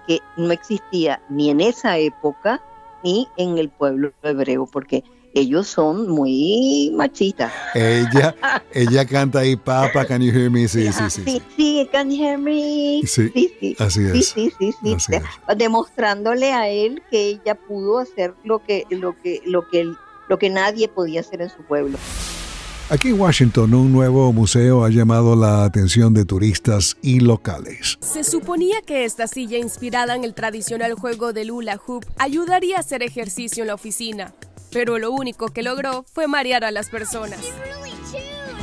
que 0.07 0.21
no 0.37 0.53
existía 0.53 1.21
ni 1.29 1.51
en 1.51 1.61
esa 1.61 1.99
época 1.99 2.61
ni 3.03 3.29
en 3.37 3.59
el 3.59 3.69
pueblo 3.71 4.13
hebreo, 4.23 4.67
porque 4.67 5.03
ellos 5.33 5.69
son 5.69 6.09
muy 6.11 6.93
machistas. 6.95 7.53
Ella, 7.75 8.35
ella 8.73 9.07
canta 9.07 9.39
ahí, 9.41 9.57
Papa, 9.57 10.05
can 10.05 10.21
you 10.23 10.33
hear 10.33 10.51
me? 10.51 10.67
Sí, 10.67 10.93
sí, 10.93 11.11
sí. 11.11 11.23
Sí, 11.25 11.43
sí, 11.57 11.89
can 11.93 12.11
you 12.11 12.23
hear 12.23 12.37
me? 12.37 13.01
Sí, 13.07 13.31
sí, 13.33 13.55
sí. 13.61 13.77
así 13.79 14.09
Sí, 14.11 14.19
es. 14.19 14.29
sí, 14.29 14.53
sí, 14.59 14.73
sí. 14.83 14.93
Es. 15.15 15.57
Demostrándole 15.57 16.53
a 16.53 16.69
él 16.69 17.03
que 17.11 17.29
ella 17.29 17.55
pudo 17.55 17.99
hacer 18.01 18.35
lo 18.45 18.59
que, 18.65 18.85
lo 18.91 19.21
que, 19.23 19.41
lo 19.47 19.69
que, 19.69 19.93
lo 20.29 20.39
que 20.39 20.51
nadie 20.51 20.89
podía 20.89 21.21
hacer 21.21 21.43
en 21.43 21.51
su 21.51 21.63
pueblo. 21.63 21.97
Aquí 22.91 23.11
en 23.11 23.21
Washington, 23.21 23.73
un 23.73 23.93
nuevo 23.93 24.33
museo 24.33 24.85
ha 24.85 24.91
llamado 24.91 25.37
la 25.37 25.63
atención 25.63 26.13
de 26.13 26.25
turistas 26.25 26.97
y 27.03 27.21
locales. 27.21 27.97
Se 28.01 28.25
suponía 28.25 28.83
que 28.83 29.05
esta 29.05 29.29
silla 29.29 29.59
inspirada 29.59 30.17
en 30.17 30.25
el 30.25 30.35
tradicional 30.35 30.95
juego 30.95 31.33
del 31.33 31.53
hula 31.53 31.81
hoop 31.87 32.05
ayudaría 32.19 32.79
a 32.79 32.81
hacer 32.81 33.05
ejercicio 33.05 33.63
en 33.63 33.69
la 33.69 33.75
oficina, 33.75 34.35
pero 34.73 34.99
lo 34.99 35.13
único 35.13 35.51
que 35.51 35.63
logró 35.63 36.05
fue 36.13 36.27
marear 36.27 36.65
a 36.65 36.73
las 36.73 36.91
personas. 36.91 37.39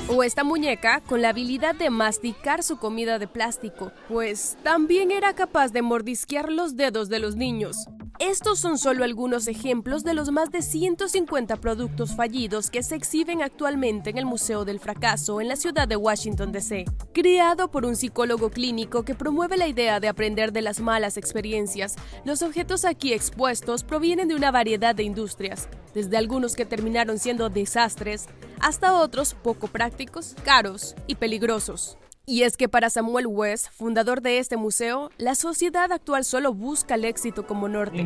O 0.10 0.24
esta 0.24 0.44
muñeca 0.44 1.02
con 1.08 1.22
la 1.22 1.30
habilidad 1.30 1.76
de 1.76 1.90
masticar 1.90 2.64
su 2.64 2.80
comida 2.80 3.20
de 3.20 3.30
plástico, 3.30 3.94
pues 4.10 4.58
también 4.62 5.10
era 5.12 5.36
capaz 5.36 5.72
de 5.72 5.82
mordisquear 5.82 6.52
los 6.52 6.76
dedos 6.76 7.08
de 7.08 7.20
los 7.20 7.38
niños. 7.38 7.88
Estos 8.20 8.58
son 8.58 8.80
solo 8.80 9.04
algunos 9.04 9.48
ejemplos 9.48 10.04
de 10.04 10.16
los 10.16 10.32
más 10.32 10.50
de 10.50 10.64
150 10.64 11.56
productos 11.58 12.16
fallidos 12.16 12.72
que 12.72 12.82
se 12.82 12.96
exhiben 12.96 13.44
actualmente 13.44 14.10
en 14.10 14.18
el 14.18 14.26
Museo 14.26 14.66
del 14.66 14.80
Fracaso 14.80 15.40
en 15.40 15.48
la 15.48 15.56
ciudad 15.56 15.88
de 15.88 15.98
Washington, 15.98 16.52
D.C. 16.52 16.86
Creado 17.14 17.70
por 17.70 17.86
un 17.86 17.96
psicólogo 17.96 18.50
clínico 18.50 19.04
que 19.04 19.14
promueve 19.14 19.56
la 19.56 19.68
idea 19.68 20.00
de 20.00 20.08
aprender 20.08 20.52
de 20.52 20.64
las 20.64 20.80
malas 20.80 21.16
experiencias, 21.16 21.96
los 22.26 22.42
objetos 22.42 22.86
aquí 22.86 23.14
expuestos 23.14 23.84
provienen 23.84 24.28
de 24.28 24.36
una 24.36 24.50
variedad 24.50 24.96
de 24.96 25.04
industrias, 25.04 25.70
desde 25.94 26.18
algunos 26.18 26.56
que 26.56 26.66
terminaron 26.66 27.20
siendo 27.20 27.50
desastres 27.50 28.26
hasta 28.60 28.96
otros 28.96 29.36
poco 29.36 29.68
prácticos, 29.68 30.36
caros 30.44 30.96
y 31.06 31.16
peligrosos. 31.16 32.00
Y 32.30 32.44
es 32.44 32.58
que 32.58 32.68
para 32.68 32.90
Samuel 32.90 33.26
West, 33.26 33.68
fundador 33.72 34.22
de 34.22 34.40
este 34.40 34.58
museo, 34.58 35.12
la 35.18 35.34
sociedad 35.34 35.90
actual 35.94 36.26
solo 36.26 36.54
busca 36.54 36.96
el 36.96 37.06
éxito 37.06 37.48
como 37.48 37.70
norte. 37.70 38.04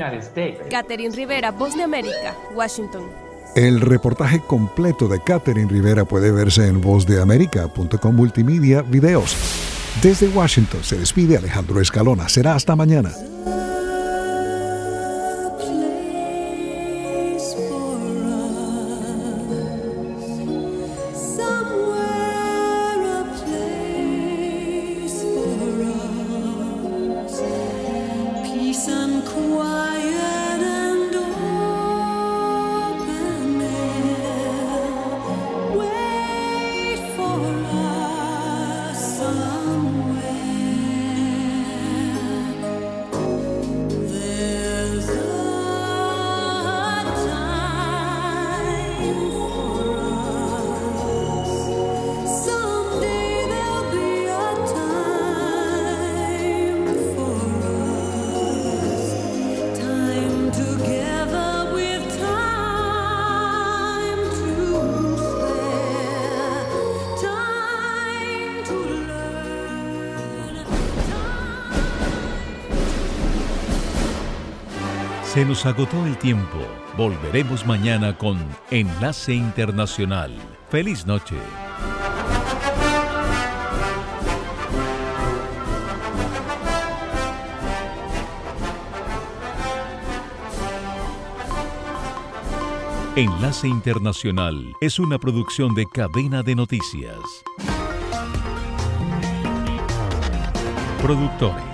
Catherine 0.70 1.16
Rivera, 1.16 1.50
Voz 1.50 1.76
de 1.76 1.82
América, 1.82 2.36
Washington. 2.54 3.02
El 3.56 3.82
reportaje 3.82 4.40
completo 4.40 5.08
de 5.08 5.20
Catherine 5.24 5.68
Rivera 5.68 6.06
puede 6.06 6.32
verse 6.32 6.68
en 6.68 6.82
vozdeamerica.com 6.82 8.16
multimedia 8.16 8.84
videos. 8.84 9.36
Desde 10.04 10.28
Washington 10.28 10.84
se 10.84 11.00
despide 11.00 11.38
Alejandro 11.38 11.82
Escalona. 11.82 12.30
Será 12.30 12.54
hasta 12.54 12.76
mañana. 12.76 13.12
Se 75.34 75.46
nos 75.46 75.66
agotó 75.66 76.06
el 76.06 76.18
tiempo. 76.18 76.58
Volveremos 76.98 77.66
mañana 77.66 78.18
con 78.18 78.38
Enlace 78.70 79.34
Internacional. 79.34 80.38
Feliz 80.70 81.06
noche. 81.06 81.38
Enlace 93.16 93.70
Internacional 93.70 94.74
es 94.82 95.00
una 95.00 95.18
producción 95.18 95.74
de 95.76 95.86
cadena 95.86 96.44
de 96.44 96.56
noticias. 96.56 97.16
Productores. 101.02 101.72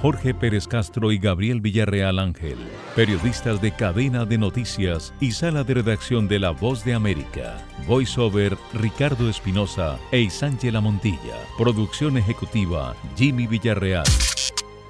Jorge 0.00 0.32
Pérez 0.32 0.66
Castro 0.66 1.12
y 1.12 1.18
Gabriel 1.18 1.60
Villarreal 1.60 2.18
Ángel, 2.18 2.56
periodistas 3.00 3.62
de 3.62 3.72
cadena 3.72 4.26
de 4.26 4.36
noticias 4.36 5.14
y 5.20 5.32
sala 5.32 5.64
de 5.64 5.72
redacción 5.72 6.28
de 6.28 6.38
La 6.38 6.50
Voz 6.50 6.84
de 6.84 6.92
América, 6.92 7.56
voiceover 7.86 8.58
Ricardo 8.74 9.30
Espinosa 9.30 9.98
e 10.12 10.20
Isángela 10.20 10.82
Montilla, 10.82 11.38
producción 11.56 12.18
ejecutiva 12.18 12.94
Jimmy 13.16 13.46
Villarreal. 13.46 14.04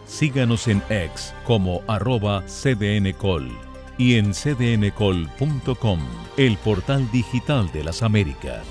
Síganos 0.07 0.67
en 0.67 0.83
X 0.91 1.33
como 1.45 1.83
arroba 1.87 2.43
cdncol 2.49 3.49
y 3.97 4.17
en 4.17 4.35
cdncol.com, 4.35 6.01
el 6.37 6.57
portal 6.57 7.09
digital 7.13 7.71
de 7.71 7.85
las 7.85 8.03
Américas. 8.03 8.67